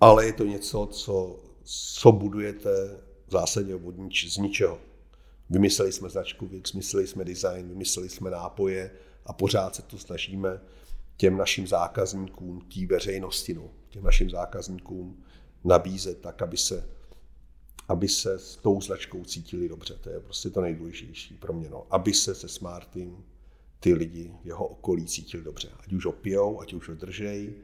[0.00, 2.70] ale je to něco, co, co budujete
[3.34, 4.80] v zásadě od nič, z ničeho.
[5.50, 8.90] Vymysleli jsme značku vymysleli jsme design, vymysleli jsme nápoje
[9.26, 10.60] a pořád se to snažíme
[11.16, 15.24] těm našim zákazníkům, té veřejnosti, no, těm našim zákazníkům
[15.64, 16.88] nabízet tak, aby se,
[17.88, 19.94] aby se s tou značkou cítili dobře.
[19.94, 21.68] To je prostě to nejdůležitější pro mě.
[21.70, 21.86] No.
[21.90, 23.24] Aby se se Smartym
[23.80, 25.68] ty lidi v jeho okolí cítili dobře.
[25.80, 27.54] Ať už ho pijou, ať už ho držej,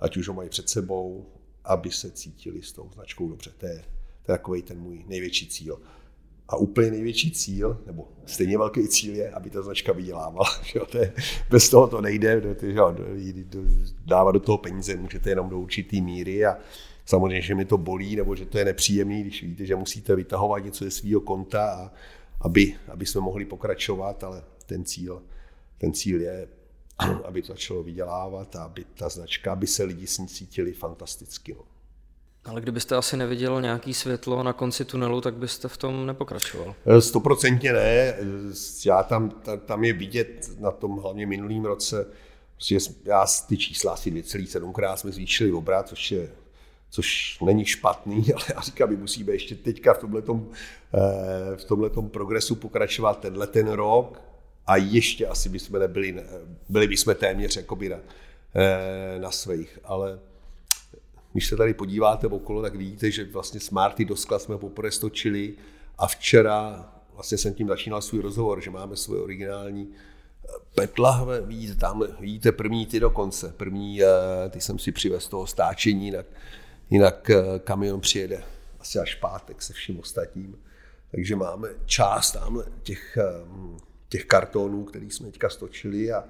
[0.00, 1.26] ať už ho mají před sebou,
[1.64, 3.50] aby se cítili s tou značkou dobře.
[3.58, 3.84] To je
[4.30, 5.80] je takový ten můj největší cíl.
[6.48, 10.46] A úplně největší cíl, nebo stejně velký cíl je, aby ta značka vydělávala.
[10.64, 11.12] Že to je,
[11.50, 12.94] bez toho to nejde, do, že jo,
[13.44, 13.60] do,
[14.06, 16.58] dávat do toho peníze můžete jenom do určitý míry a
[17.06, 20.64] samozřejmě, že mi to bolí, nebo že to je nepříjemný, když víte, že musíte vytahovat
[20.64, 21.92] něco ze svého konta, a
[22.40, 25.22] aby, aby jsme mohli pokračovat, ale ten cíl,
[25.78, 26.48] ten cíl je,
[27.24, 31.54] aby to začalo vydělávat a aby ta značka, aby se lidi s ní cítili fantasticky.
[31.54, 31.79] No.
[32.44, 36.74] Ale kdybyste asi neviděl nějaký světlo na konci tunelu, tak byste v tom nepokračoval.
[36.86, 38.16] Eh, stoprocentně ne.
[38.86, 39.30] Já tam,
[39.66, 42.06] tam je vidět na tom hlavně minulým roce
[42.60, 46.28] Prostě já ty čísla asi 2,7krát jsme zvýšili obrat, což je
[46.90, 50.50] což není špatný, ale já říkám, my musíme ještě teďka v tomhletom,
[50.94, 54.22] eh, v tomhletom progresu pokračovat tenhle ten rok
[54.66, 56.22] a ještě asi bychom nebyli,
[56.68, 57.96] byli bychom téměř jakoby na,
[58.54, 60.18] eh, na svých, ale
[61.32, 65.54] když se tady podíváte okolo, tak vidíte, že vlastně Smarty do skla jsme poprvé stočili
[65.98, 71.74] a včera vlastně jsem tím začínal svůj rozhovor, že máme svoje originální eh, petlahve, vidíte,
[71.74, 74.00] tam vidíte první ty dokonce, první,
[74.50, 76.26] ty jsem si přivez toho stáčení, jinak,
[76.90, 77.30] jinak
[77.64, 78.42] kamion přijede
[78.80, 80.58] asi až pátek se vším ostatním.
[81.10, 83.18] Takže máme část tamhle těch
[84.10, 86.24] těch kartonů, který jsme teďka stočili a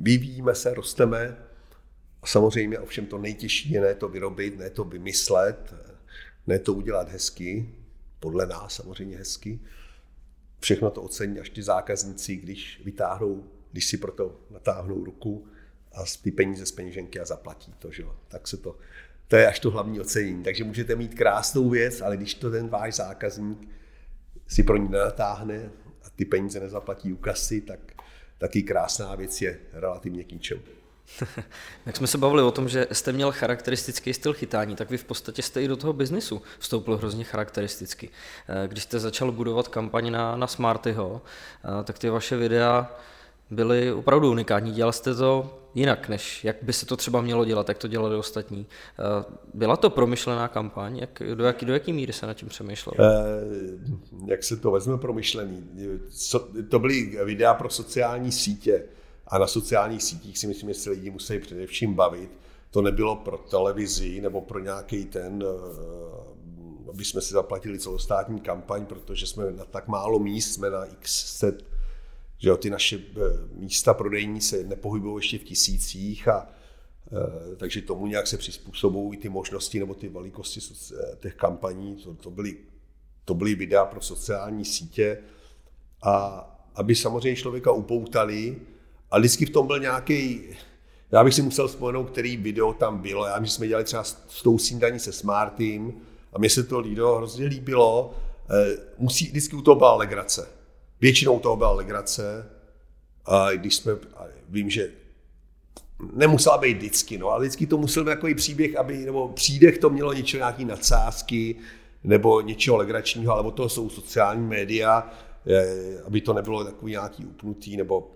[0.00, 1.36] vyvíjíme se, rosteme.
[2.26, 5.74] A samozřejmě ovšem to nejtěžší je ne to vyrobit, ne to vymyslet,
[6.46, 7.68] ne to udělat hezky,
[8.20, 9.60] podle nás samozřejmě hezky.
[10.60, 15.46] Všechno to ocení až ti zákazníci, když vytáhnou, když si proto natáhnou ruku
[15.94, 18.16] a ty peníze z peněženky a zaplatí to, že jo.
[18.28, 18.78] Tak se to,
[19.28, 20.44] to je až to hlavní ocenění.
[20.44, 23.68] Takže můžete mít krásnou věc, ale když to ten váš zákazník
[24.48, 25.70] si pro ní nenatáhne,
[26.16, 27.92] ty peníze nezaplatí u kasy, tak
[28.38, 30.62] taky krásná věc je relativně k ničemu.
[31.86, 35.04] Jak jsme se bavili o tom, že jste měl charakteristický styl chytání, tak vy v
[35.04, 38.10] podstatě jste i do toho biznisu vstoupil hrozně charakteristicky.
[38.48, 41.22] Eh, když jste začal budovat kampaň na, na Smartyho,
[41.80, 42.90] eh, tak ty vaše videa
[43.50, 44.72] byly opravdu unikátní.
[44.72, 48.16] Dělal jste to jinak, než jak by se to třeba mělo dělat, jak to dělali
[48.16, 48.66] ostatní.
[48.98, 50.96] Eh, byla to promyšlená kampaň?
[50.96, 52.96] Jak, do, jaký, do jaký míry se nad tím přemýšlelo?
[53.00, 53.10] Eh,
[54.26, 55.70] jak se to vezme promyšlený?
[56.10, 58.82] Co, to byly videa pro sociální sítě
[59.28, 62.30] a na sociálních sítích si myslím, že se lidi musí především bavit.
[62.70, 68.86] To nebylo pro televizi nebo pro nějaký ten, eh, aby jsme si zaplatili celostátní kampaň,
[68.86, 71.76] protože jsme na tak málo míst, jsme na x set
[72.38, 73.20] že jo, ty naše eh,
[73.54, 76.48] místa prodejní se nepohybují ještě v tisících a
[77.12, 80.60] eh, takže tomu nějak se přizpůsobují ty možnosti nebo ty velikosti
[81.20, 81.96] těch kampaní.
[81.96, 82.56] To, to, byly,
[83.24, 85.18] to byly videa pro sociální sítě
[86.02, 86.42] a
[86.74, 88.60] aby samozřejmě člověka upoutali
[89.16, 90.40] a vždycky v tom byl nějaký,
[91.12, 93.26] já bych si musel vzpomenout, který video tam bylo.
[93.26, 95.92] Já myslím, že jsme dělali třeba s tou snídaní se Smartým
[96.32, 98.14] a mně se to video hrozně líbilo.
[98.98, 100.48] Musí, vždycky u toho byla legrace
[101.00, 102.50] Většinou toho byla legrace,
[103.26, 104.90] a když jsme, a vím, že
[106.12, 109.90] nemusela být vždycky, no, ale vždycky to musel být takový příběh, aby, nebo přídech to
[109.90, 111.56] mělo něčeho, nějaký nadsázky,
[112.04, 115.10] nebo něčeho legračního, ale od toho jsou sociální média,
[116.06, 118.15] aby to nebylo takový nějaký upnutý, nebo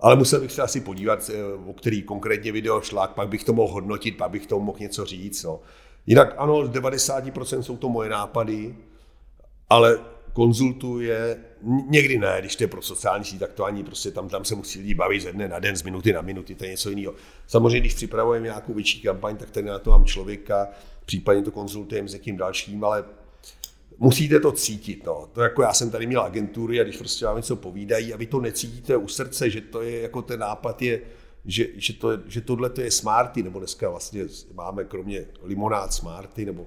[0.00, 3.52] ale musel bych se asi podívat, eh, o který konkrétně video šlak, pak bych to
[3.52, 5.42] mohl hodnotit, pak bych to mohl něco říct.
[5.42, 5.60] No.
[6.06, 8.76] Jinak ano, 90% jsou to moje nápady,
[9.70, 9.98] ale
[10.32, 11.44] konzultuje,
[11.88, 14.54] někdy ne, když to je pro sociální síť, tak to ani prostě tam, tam se
[14.54, 17.14] musí lidi bavit ze dne na den, z minuty na minuty, to je něco jiného.
[17.46, 20.68] Samozřejmě, když připravujeme nějakou větší kampaň, tak tady na to mám člověka,
[21.04, 23.04] případně to konzultujeme s někým dalším, ale
[23.98, 25.06] musíte to cítit.
[25.06, 25.28] No.
[25.32, 28.26] To jako já jsem tady měl agentury a když prostě vám něco povídají a vy
[28.26, 31.00] to necítíte u srdce, že to je jako ten nápad je,
[31.44, 34.24] že, že, to, že tohle to je Smarty, nebo dneska vlastně
[34.54, 36.66] máme kromě limonád Smarty, nebo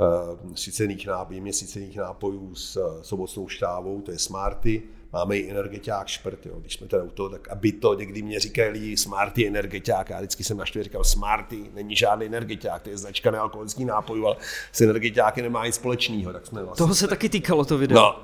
[0.00, 4.82] Eh, sycených nápojů, sycených nápojů s, s ovocnou štávou, to je Smarty,
[5.14, 6.54] máme i energetiák šprt, jo.
[6.60, 10.18] když jsme tady u toho, tak aby to někdy mě říkali lidi Smarty energetiák, já
[10.18, 14.36] vždycky jsem naštvě říkal Smarty, není žádný energetiák, to je značka nealkoholický nápojů, ale
[14.72, 16.32] s energetiáky nemá nic společného.
[16.32, 17.98] Tak jsme vlastně, Toho se taky týkalo to video.
[17.98, 18.18] No,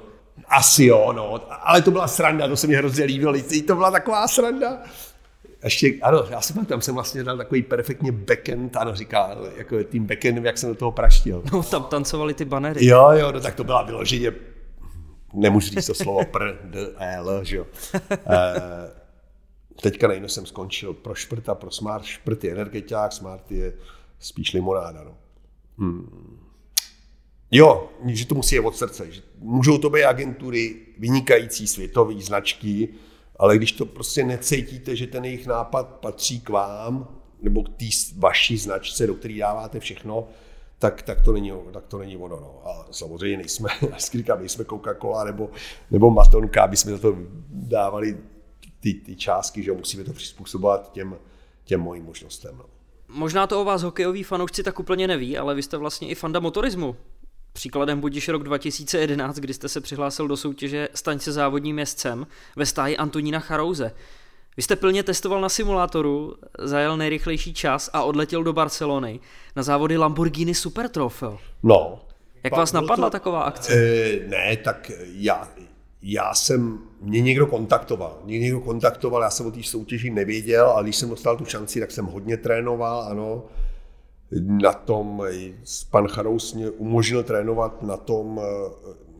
[0.48, 3.34] asi jo, no, ale to byla sranda, to se mi hrozně líbilo,
[3.66, 4.78] to byla taková sranda
[5.64, 10.06] ještě, ano, já jsem tam jsem vlastně dal takový perfektně backend, ano, říká, jako tím
[10.06, 11.42] backendem, jak jsem do toho praštil.
[11.52, 12.86] No, tam tancovali ty banery.
[12.86, 14.32] Jo, jo, no tak to byla vyloženě,
[15.32, 17.66] nemůžu říct to slovo pr, d, e, l, že jo.
[18.10, 22.04] E, teďka nejno jsem skončil pro šprt a pro smart.
[22.04, 23.72] Šprt je energetiák, smart je
[24.18, 25.16] spíš limonáda, no.
[25.78, 26.38] Hmm.
[27.50, 29.12] Jo, že to musí je od srdce.
[29.12, 32.88] Že můžou to být agentury, vynikající světové značky,
[33.36, 37.08] ale když to prostě necítíte, že ten jejich nápad patří k vám,
[37.42, 37.84] nebo k té
[38.16, 40.28] vaší značce, do které dáváte všechno,
[40.80, 42.36] tak, tak, to není, tak to není ono.
[42.36, 42.62] No.
[42.64, 43.68] A samozřejmě nejsme,
[44.12, 45.50] říkám, nejsme Coca-Cola nebo,
[45.90, 47.16] nebo Matonka, aby jsme za to
[47.50, 48.18] dávali
[48.80, 51.16] ty, ty částky, že musíme to přizpůsobovat těm,
[51.64, 52.56] těm mojím možnostem.
[52.58, 52.64] No.
[53.08, 56.40] Možná to o vás hokejoví fanoušci tak úplně neví, ale vy jste vlastně i fanda
[56.40, 56.96] motorismu.
[57.52, 62.26] Příkladem budíš rok 2011, kdy jste se přihlásil do soutěže Staň se závodním jezdcem
[62.56, 63.94] ve stáji Antonína Charouze.
[64.56, 69.20] Vy jste plně testoval na simulátoru, zajel nejrychlejší čas a odletěl do Barcelony
[69.56, 71.38] na závody Lamborghini Super Trofeo.
[71.62, 72.00] No.
[72.44, 73.74] Jak vás napadla to, taková akce?
[73.74, 75.48] E, ne, tak já,
[76.02, 80.82] já jsem, mě někdo kontaktoval, mě někdo kontaktoval, já jsem o té soutěži nevěděl, ale
[80.82, 83.42] když jsem dostal tu šanci, tak jsem hodně trénoval, ano.
[84.42, 85.22] Na tom,
[85.90, 88.40] pan Charous mě umožnil trénovat na tom,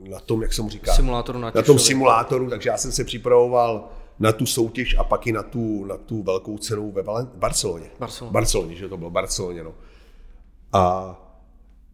[0.09, 3.89] na tom, jak jsem říkal, simulátoru na, na tom simulátoru, takže já jsem se připravoval
[4.21, 7.91] na tu soutěž a pak i na tu, na tu velkou cenu ve Valen- Barceloně.
[7.99, 8.33] Barcelona.
[8.33, 9.75] Barceloně, že to bylo Barceloně, no.
[10.73, 11.17] A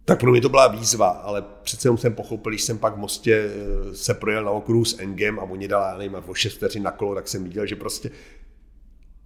[0.04, 2.98] tak pro mě to byla výzva, ale přece jenom jsem pochopil, když jsem pak v
[2.98, 3.50] Mostě
[3.90, 6.82] eh, se projel na okruhu s Engem a oni dala, já nevím, o 6 vteřin
[6.82, 8.10] na kolo, tak jsem viděl, že prostě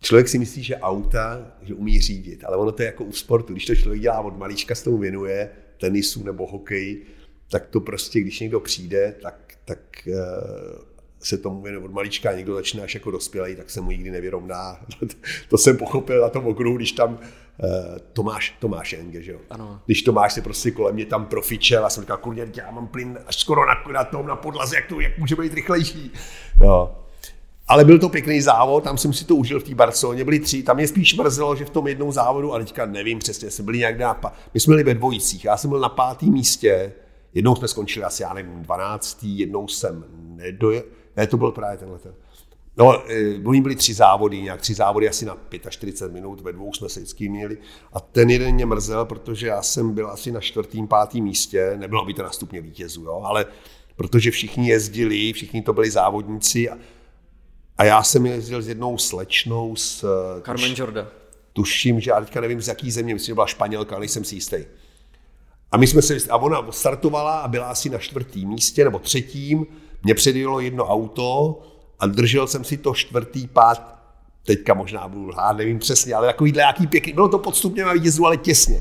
[0.00, 3.52] člověk si myslí, že auta, že umí řídit, ale ono to je jako u sportu.
[3.52, 7.02] Když to člověk dělá od malíčka, s tomu věnuje, tenisu nebo hokej,
[7.50, 10.12] tak to prostě, když někdo přijde, tak, tak eh,
[11.20, 14.10] se tomu věnuje od malička a někdo začne až jako dospělý, tak se mu nikdy
[14.10, 14.80] nevyrovná.
[15.48, 17.18] to jsem pochopil na tom okruhu, když tam uh,
[18.12, 19.38] Tomáš, Tomáš Enge, že jo?
[19.50, 19.80] Ano.
[19.86, 23.18] Když Tomáš se prostě kolem mě tam profičel a jsem říkal, kurně, já mám plyn
[23.26, 26.12] až skoro na, na tom, na podlaze, jak, to, jak může být rychlejší.
[26.60, 26.96] No.
[27.68, 30.62] Ale byl to pěkný závod, tam jsem si to užil v té Barceloně, byli tři,
[30.62, 33.78] tam mě spíš mrzelo, že v tom jednou závodu, ale teďka nevím přesně, jsme byli
[33.78, 34.20] nějak na,
[34.54, 36.92] my jsme byli ve dvojicích, já jsem byl na pátém místě,
[37.34, 39.18] jednou jsme skončili asi, já nevím, 12.
[39.22, 40.04] jednou jsem
[40.36, 40.82] nedojel,
[41.16, 42.14] ne, to byl právě tenhle ten.
[42.76, 43.02] No,
[43.44, 45.36] oni byli tři závody, nějak tři závody asi na
[45.68, 47.58] 45 minut, ve dvou jsme se vždycky měli.
[47.92, 52.04] A ten jeden mě mrzel, protože já jsem byl asi na čtvrtým, pátým místě, nebylo
[52.04, 53.46] by to na stupně vítězů, jo, ale
[53.96, 56.78] protože všichni jezdili, všichni to byli závodníci a,
[57.78, 60.06] a já jsem jezdil s jednou slečnou s...
[60.42, 61.08] Carmen Jorda.
[61.52, 64.34] Tuším, že já teďka nevím z jaký země, myslím, že byla Španělka, ale nejsem si
[64.34, 64.56] jistý.
[65.72, 69.66] A my jsme se, a ona startovala a byla asi na čtvrtém místě nebo třetím,
[70.02, 71.60] mě předjelo jedno auto
[71.98, 74.00] a držel jsem si to čtvrtý pát,
[74.46, 78.26] teďka možná budu lhát, nevím přesně, ale takovýhle jaký pěkný, bylo to podstupně na vítězu,
[78.26, 78.80] ale těsně.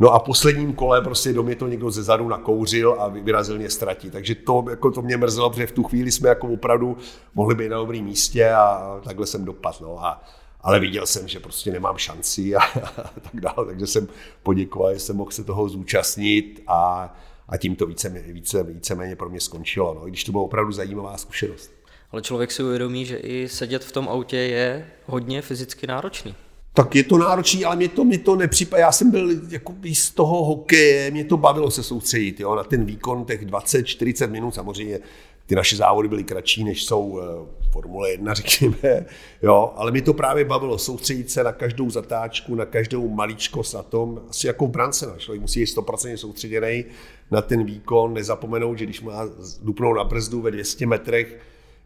[0.00, 3.70] No a posledním kole prostě do mě to někdo ze zadu nakouřil a vyrazil mě
[3.70, 4.10] ztratí.
[4.10, 6.96] Takže to, jako to mě mrzelo, protože v tu chvíli jsme jako opravdu
[7.34, 9.76] mohli být na dobrém místě a takhle jsem dopadl.
[9.80, 10.04] No.
[10.04, 10.24] A,
[10.60, 14.08] ale viděl jsem, že prostě nemám šanci a, a tak dále, takže jsem
[14.42, 17.14] poděkoval, že jsem mohl se toho zúčastnit a,
[17.48, 20.72] a tím to více, více, víceméně pro mě skončilo, no, i když to byla opravdu
[20.72, 21.70] zajímavá zkušenost.
[22.10, 26.34] Ale člověk si uvědomí, že i sedět v tom autě je hodně fyzicky náročný.
[26.74, 28.80] Tak je to náročný, ale mě to, mě to nepřipadá.
[28.80, 32.84] Já jsem byl jako z toho hokeje, mě to bavilo se soustředit jo, na ten
[32.84, 34.54] výkon těch 20-40 minut.
[34.54, 35.00] Samozřejmě
[35.46, 39.06] ty naše závody byly kratší, než jsou eh, Formule 1, řekněme,
[39.42, 43.82] jo, ale mě to právě bavilo soustředit se na každou zatáčku, na každou maličkost na
[43.82, 45.16] tom, asi jako v brance, no.
[45.18, 46.84] člověk musí být 100% soustředěný
[47.32, 49.28] na ten výkon, nezapomenout, že když má
[49.62, 51.38] dupnout na brzdu ve 200 metrech,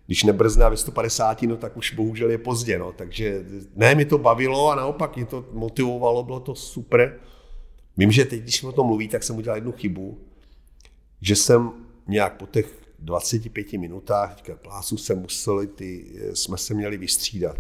[0.07, 2.92] když nebrzná ve 150, no tak už bohužel je pozdě, no.
[2.92, 3.44] takže
[3.76, 7.20] ne, mi to bavilo a naopak mě to motivovalo, bylo to super.
[7.97, 10.18] Vím, že teď, když o tom mluví, tak jsem udělal jednu chybu,
[11.20, 11.70] že jsem
[12.09, 17.59] nějak po těch 25 minutách, teďka plásu se museli, ty, jsme se měli vystřídat.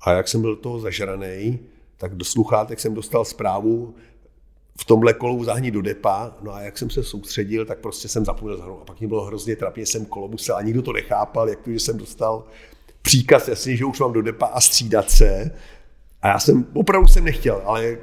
[0.00, 1.58] A jak jsem byl toho zažraný,
[1.96, 3.94] tak do sluchátek jsem dostal zprávu,
[4.78, 8.24] v tomhle kolu zahní do depa, no a jak jsem se soustředil, tak prostě jsem
[8.24, 8.82] zapomněl zahrnout.
[8.82, 11.70] A pak mě bylo hrozně trapně, jsem kolo musel a nikdo to nechápal, jak to,
[11.70, 12.44] že jsem dostal
[13.02, 15.50] příkaz, jasně, že už mám do depa a střídat se.
[16.22, 17.98] A já jsem, opravdu jsem nechtěl, ale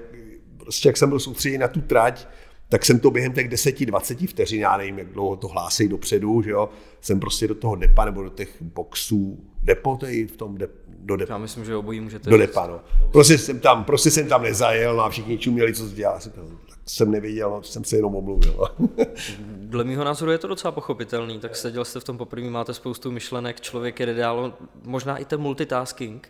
[0.58, 2.28] prostě jak jsem byl soustředěný na tu trať,
[2.72, 6.52] tak jsem to během těch 10-20 vteřin, já nevím, jak dlouho to hlásí dopředu, že
[6.52, 6.70] jo,
[7.02, 10.68] jsem prostě do toho depa nebo do těch boxů, depo to je v tom de,
[10.88, 11.34] do depa.
[11.34, 12.80] Já myslím, že obojí můžete Do depa, no.
[13.12, 16.20] Prostě jsem tam, prostě jsem tam nezajel, no a všichni čuměli, co dělá.
[16.20, 18.56] Tak jsem nevěděl, no, jsem se jenom omluvil.
[18.58, 18.88] No.
[19.48, 23.12] Dle mého názoru je to docela pochopitelný, tak seděl jste v tom poprvé, máte spoustu
[23.12, 26.30] myšlenek, člověk jede dál, možná i ten multitasking,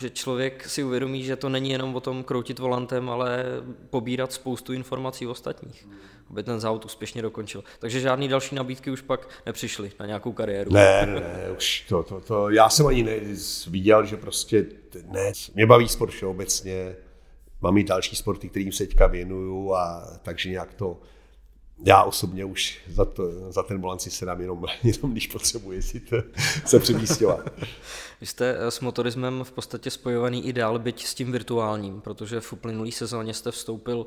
[0.00, 3.44] že člověk si uvědomí, že to není jenom o tom kroutit volantem, ale
[3.90, 5.88] pobírat spoustu informací ostatních,
[6.30, 7.64] aby ten závod úspěšně dokončil.
[7.78, 10.72] Takže žádný další nabídky už pak nepřišly na nějakou kariéru.
[10.72, 13.06] Ne, ne, ne už to, to, to, já jsem ani
[13.66, 14.66] viděl, že prostě
[15.06, 16.96] ne, mě baví sport všeobecně,
[17.60, 21.00] mám i další sporty, kterým se teďka věnuju a takže nějak to,
[21.84, 26.00] já osobně už za, to, za ten volant si sedám jenom, jenom když potřebuji si
[26.00, 26.16] to,
[26.64, 27.40] se přemístěvat.
[28.20, 32.52] Vy jste s motorismem v podstatě spojovaný i dál, byť s tím virtuálním, protože v
[32.52, 34.06] uplynulý sezóně jste vstoupil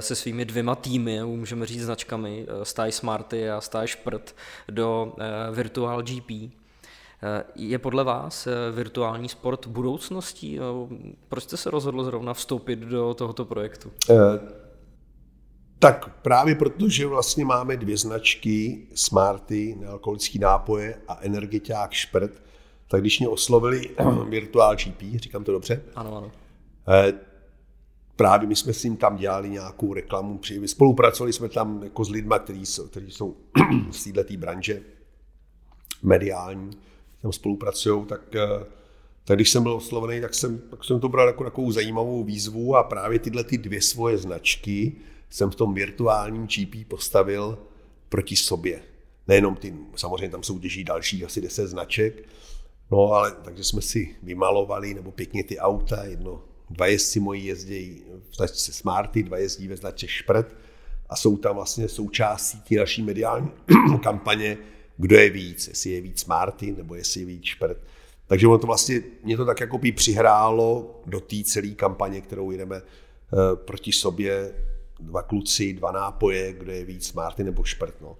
[0.00, 4.34] se svými dvěma týmy, můžeme říct značkami, Staj Smarty a Staj Šprt,
[4.68, 5.12] do
[5.52, 6.30] Virtual GP.
[7.54, 10.58] Je podle vás virtuální sport budoucností?
[11.28, 13.92] Proč jste se rozhodl zrovna vstoupit do tohoto projektu?
[15.78, 22.42] Tak právě protože vlastně máme dvě značky, Smarty, nealkoholický nápoje a Energetiák Šprt,
[22.88, 23.90] tak když mě oslovili
[24.28, 25.82] Virtual GP, říkám to dobře?
[25.94, 26.32] Ano, ano.
[28.16, 32.34] Právě my jsme s ním tam dělali nějakou reklamu, spolupracovali jsme tam jako s lidmi,
[32.44, 33.36] kteří jsou, kteří jsou
[33.90, 34.82] z této branže
[36.02, 36.70] mediální,
[37.22, 38.20] tam spolupracují, tak,
[39.24, 42.76] tak když jsem byl oslovený, tak jsem, tak jsem to bral jako takovou zajímavou výzvu
[42.76, 44.96] a právě tyhle ty dvě svoje značky
[45.30, 47.58] jsem v tom virtuálním GP postavil
[48.08, 48.82] proti sobě.
[49.28, 52.28] Nejenom ty, samozřejmě tam soutěží další asi 10 značek,
[52.90, 58.02] no ale takže jsme si vymalovali, nebo pěkně ty auta, jedno, dva jezdci moji jezdí
[58.30, 60.56] v značce Smarty, dva jezdí ve značce Šprt
[61.08, 63.50] a jsou tam vlastně součástí té naší mediální
[64.02, 64.58] kampaně,
[64.96, 67.78] kdo je víc, jestli je víc Smarty, nebo jestli je víc Šprt.
[68.26, 72.50] Takže ono to vlastně, mě to tak jako by přihrálo do té celé kampaně, kterou
[72.50, 74.54] jdeme eh, proti sobě
[75.00, 77.94] dva kluci, dva nápoje, kdo je víc Martin nebo Šprt.
[78.00, 78.16] No.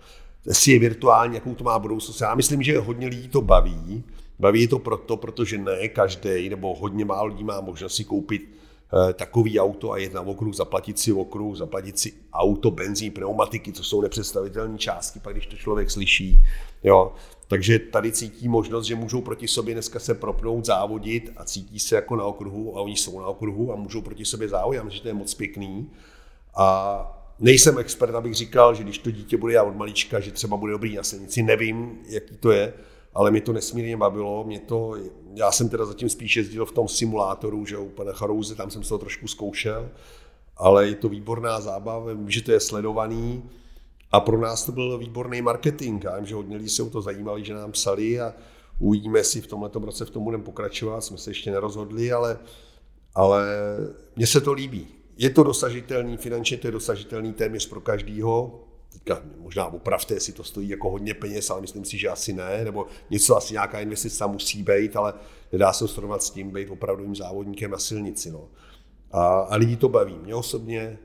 [0.47, 2.21] Jestli je virtuální, jakou to má budoucnost.
[2.21, 4.05] Já myslím, že hodně lidí to baví.
[4.39, 8.49] Baví je to proto, protože ne každý, nebo hodně málo lidí má možnost si koupit
[8.49, 13.73] eh, takový auto a jet na okruh, zaplatit si okruh, zaplatit si auto, benzín, pneumatiky,
[13.73, 16.45] to jsou nepředstavitelné částky, pak když to člověk slyší.
[16.85, 17.13] Jo.
[17.49, 21.95] Takže tady cítí možnost, že můžou proti sobě dneska se propnout, závodit a cítí se
[21.95, 24.77] jako na okruhu a oni jsou na okruhu a můžou proti sobě závodit.
[24.77, 25.91] Já myslím, že to je moc pěkný.
[26.59, 30.56] A nejsem expert, abych říkal, že když to dítě bude já od malička, že třeba
[30.56, 32.74] bude dobrý na silnici, nevím, jaký to je,
[33.14, 34.94] ale mě to nesmírně bavilo, mě to,
[35.35, 38.82] já jsem teda zatím spíš jezdil v tom simulátoru, že u pana Charouze, tam jsem
[38.82, 39.89] se to trošku zkoušel,
[40.56, 43.51] ale je to výborná zábava, vím, že to je sledovaný
[44.12, 47.02] a pro nás to byl výborný marketing, já vím, že hodně lidí se o to
[47.02, 48.35] zajímali, že nám psali a
[48.78, 52.39] uvidíme, si v tomto roce v tom budeme pokračovat, jsme se ještě nerozhodli, ale,
[53.14, 53.47] ale
[54.16, 58.65] mně se to líbí je to dosažitelný, finančně to je dosažitelný téměř pro každýho.
[58.93, 62.65] Teďka možná opravte, jestli to stojí jako hodně peněz, ale myslím si, že asi ne,
[62.65, 65.15] nebo něco asi nějaká investice musí být, ale
[65.53, 68.31] nedá se srovnat s tím být opravdovým závodníkem na silnici.
[68.31, 68.49] No.
[69.12, 70.19] A, a lidi to baví.
[70.23, 70.99] Mě osobně,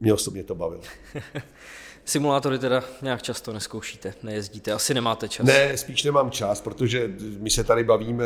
[0.00, 0.82] mě osobně to bavilo.
[2.04, 5.46] Simulátory teda nějak často neskoušíte, nejezdíte, asi nemáte čas.
[5.46, 8.24] Ne, spíš nemám čas, protože my se tady bavíme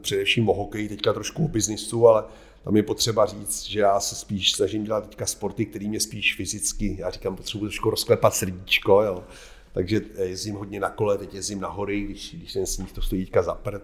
[0.00, 2.24] především o hokeji, teďka trošku o biznisu, ale
[2.64, 6.34] tam je potřeba říct, že já se spíš snažím dělat teďka sporty, který mě spíš
[6.34, 9.24] fyzicky, já říkám, potřebuji trošku rozklepat srdíčko, jo.
[9.72, 13.24] Takže jezdím hodně na kole, teď jezdím na hory, když, když ten sníh to stojí
[13.24, 13.82] teďka za prd.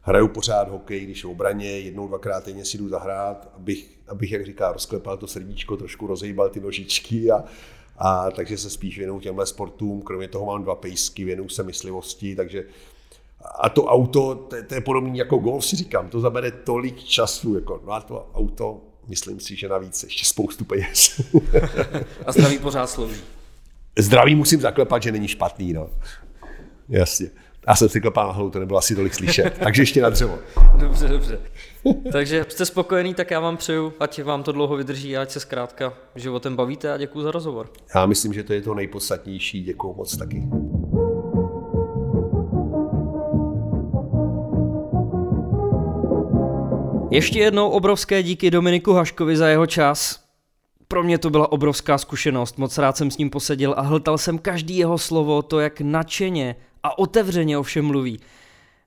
[0.00, 4.46] Hraju pořád hokej, když v obraně, jednou, dvakrát týdně si jdu zahrát, abych, abych, jak
[4.46, 7.44] říká, rozklepal to srdíčko, trošku rozejbal ty nožičky a,
[7.98, 12.36] a takže se spíš věnuju těmhle sportům, kromě toho mám dva pejsky, věnuju se myslivosti,
[12.36, 12.64] takže
[13.60, 17.54] a to auto, to, to je podobné jako golf, si říkám, to zabere tolik času,
[17.54, 21.20] jako, no a to auto, myslím si, že navíc ještě spoustu peněz.
[22.26, 23.20] a zdraví pořád slouží.
[23.98, 25.90] Zdraví musím zaklepat, že není špatný, no.
[26.88, 27.30] Jasně.
[27.68, 29.58] Já jsem si klepal na hlavu, to nebylo asi tolik slyšet.
[29.58, 30.38] Takže ještě na dřevo.
[30.74, 31.40] Dobře, dobře.
[32.12, 35.40] Takže jste spokojený, tak já vám přeju, ať vám to dlouho vydrží a ať se
[35.40, 37.70] zkrátka životem bavíte a děkuji za rozhovor.
[37.94, 39.62] Já myslím, že to je to nejpodstatnější.
[39.62, 40.42] Děkuji moc taky.
[47.10, 50.24] Ještě jednou obrovské díky Dominiku Haškovi za jeho čas.
[50.88, 54.38] Pro mě to byla obrovská zkušenost, moc rád jsem s ním posedil a hltal jsem
[54.38, 58.20] každý jeho slovo, to jak nadšeně a otevřeně o všem mluví.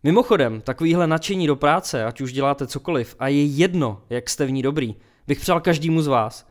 [0.04, 4.52] Mimochodem, takovýhle nadšení do práce, ať už děláte cokoliv, a je jedno, jak jste v
[4.52, 4.96] ní dobrý,
[5.28, 6.48] bych přál každému z vás.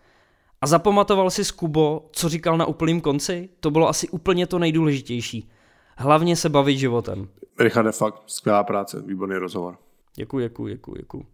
[0.60, 3.48] A zapamatoval si z Kubo, co říkal na úplném konci?
[3.60, 5.50] To bylo asi úplně to nejdůležitější.
[5.96, 7.28] Hlavně se bavit životem.
[7.58, 9.76] Richard, fakt skvělá práce, výborný rozhovor.
[10.16, 11.26] Děkuji, děkuji, děkuji, děkuji.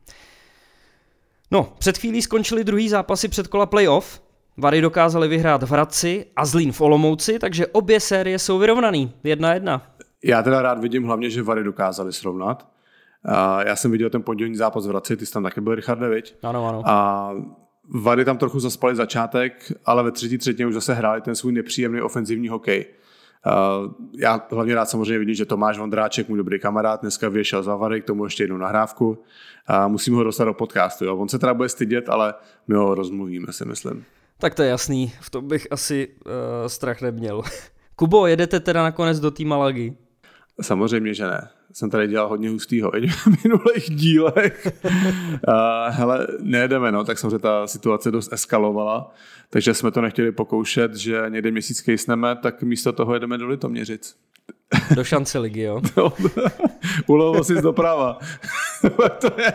[1.50, 4.22] No, před chvílí skončily druhý zápasy před kola playoff.
[4.56, 9.54] Vary dokázali vyhrát v Hradci a Zlín v Olomouci, takže obě série jsou vyrovnaný, jedna
[9.54, 9.86] jedna.
[10.24, 12.68] Já teda rád vidím hlavně, že Vary dokázali srovnat.
[13.66, 16.34] já jsem viděl ten pondělní zápas v Hradci, ty jsi tam taky byl, Richard Viď?
[16.42, 16.82] Ano, ano.
[16.86, 17.30] A
[17.88, 22.00] Vary tam trochu zaspali začátek, ale ve třetí třetině už zase hráli ten svůj nepříjemný
[22.00, 22.86] ofenzivní hokej.
[24.18, 28.00] Já hlavně rád samozřejmě vidím, že Tomáš Vondráček, můj dobrý kamarád, dneska vyšel za Vary,
[28.00, 29.18] k tomu ještě jednu nahrávku
[29.66, 31.04] a musím ho dostat do podcastu.
[31.04, 31.16] Jo.
[31.16, 32.34] On se teda bude stydět, ale
[32.68, 34.04] my ho rozmluvíme, si myslím.
[34.38, 36.32] Tak to je jasný, v tom bych asi uh,
[36.66, 37.42] strach neměl.
[37.96, 39.96] Kubo, jedete teda nakonec do té Malagy?
[40.60, 41.48] Samozřejmě, že ne.
[41.72, 44.68] Jsem tady dělal hodně hustýho v minulých dílech.
[45.48, 49.10] A, hele, nejedeme, no, tak samozřejmě ta situace dost eskalovala,
[49.50, 54.16] takže jsme to nechtěli pokoušet, že někde měsíc kejsneme, tak místo toho jedeme do Litoměřic.
[54.94, 55.82] Do šance ligy, jo?
[57.06, 58.18] Ulovo si doprava.
[59.20, 59.52] to je...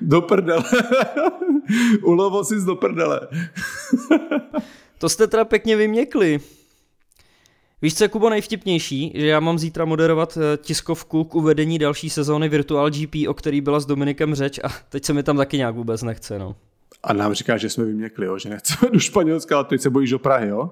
[0.00, 0.64] do prdele.
[2.02, 3.20] Ulovo si do prdele.
[4.98, 6.40] to jste teda pěkně vyměkli.
[7.82, 9.12] Víš, co je Kubo nejvtipnější?
[9.14, 13.60] Že já mám zítra moderovat eh, tiskovku k uvedení další sezóny Virtual GP, o který
[13.60, 16.56] byla s Dominikem řeč a teď se mi tam taky nějak vůbec nechce, no.
[17.02, 20.10] A nám říká, že jsme vyměkli, jo, že nechceme do Španělska, ale teď se bojíš
[20.10, 20.70] do Prahy, jo?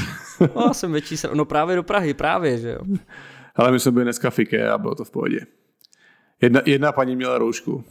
[0.40, 2.80] no, já jsem větší, no právě do Prahy, právě, že jo.
[3.56, 5.40] Ale my jsme byli dneska fike a bylo to v pohodě.
[6.40, 7.84] Jedna, jedna paní měla roušku,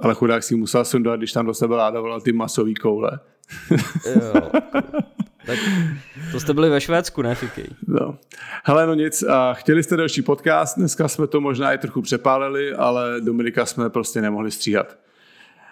[0.00, 3.20] ale chudák si musel sundat, když tam do sebe ládovala ty masový koule.
[4.06, 4.50] Jo.
[5.46, 5.58] Tak
[6.32, 7.66] to jste byli ve Švédsku, ne, Fikej?
[7.86, 8.18] No.
[8.64, 12.74] Hele, no nic, a chtěli jste další podcast, dneska jsme to možná i trochu přepálili,
[12.74, 14.96] ale Dominika jsme prostě nemohli stříhat.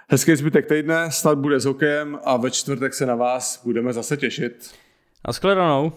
[0.08, 4.16] Hezký zbytek týdne, snad bude s hokejem a ve čtvrtek se na vás budeme zase
[4.16, 4.70] těšit.
[5.24, 5.92] A shledanou.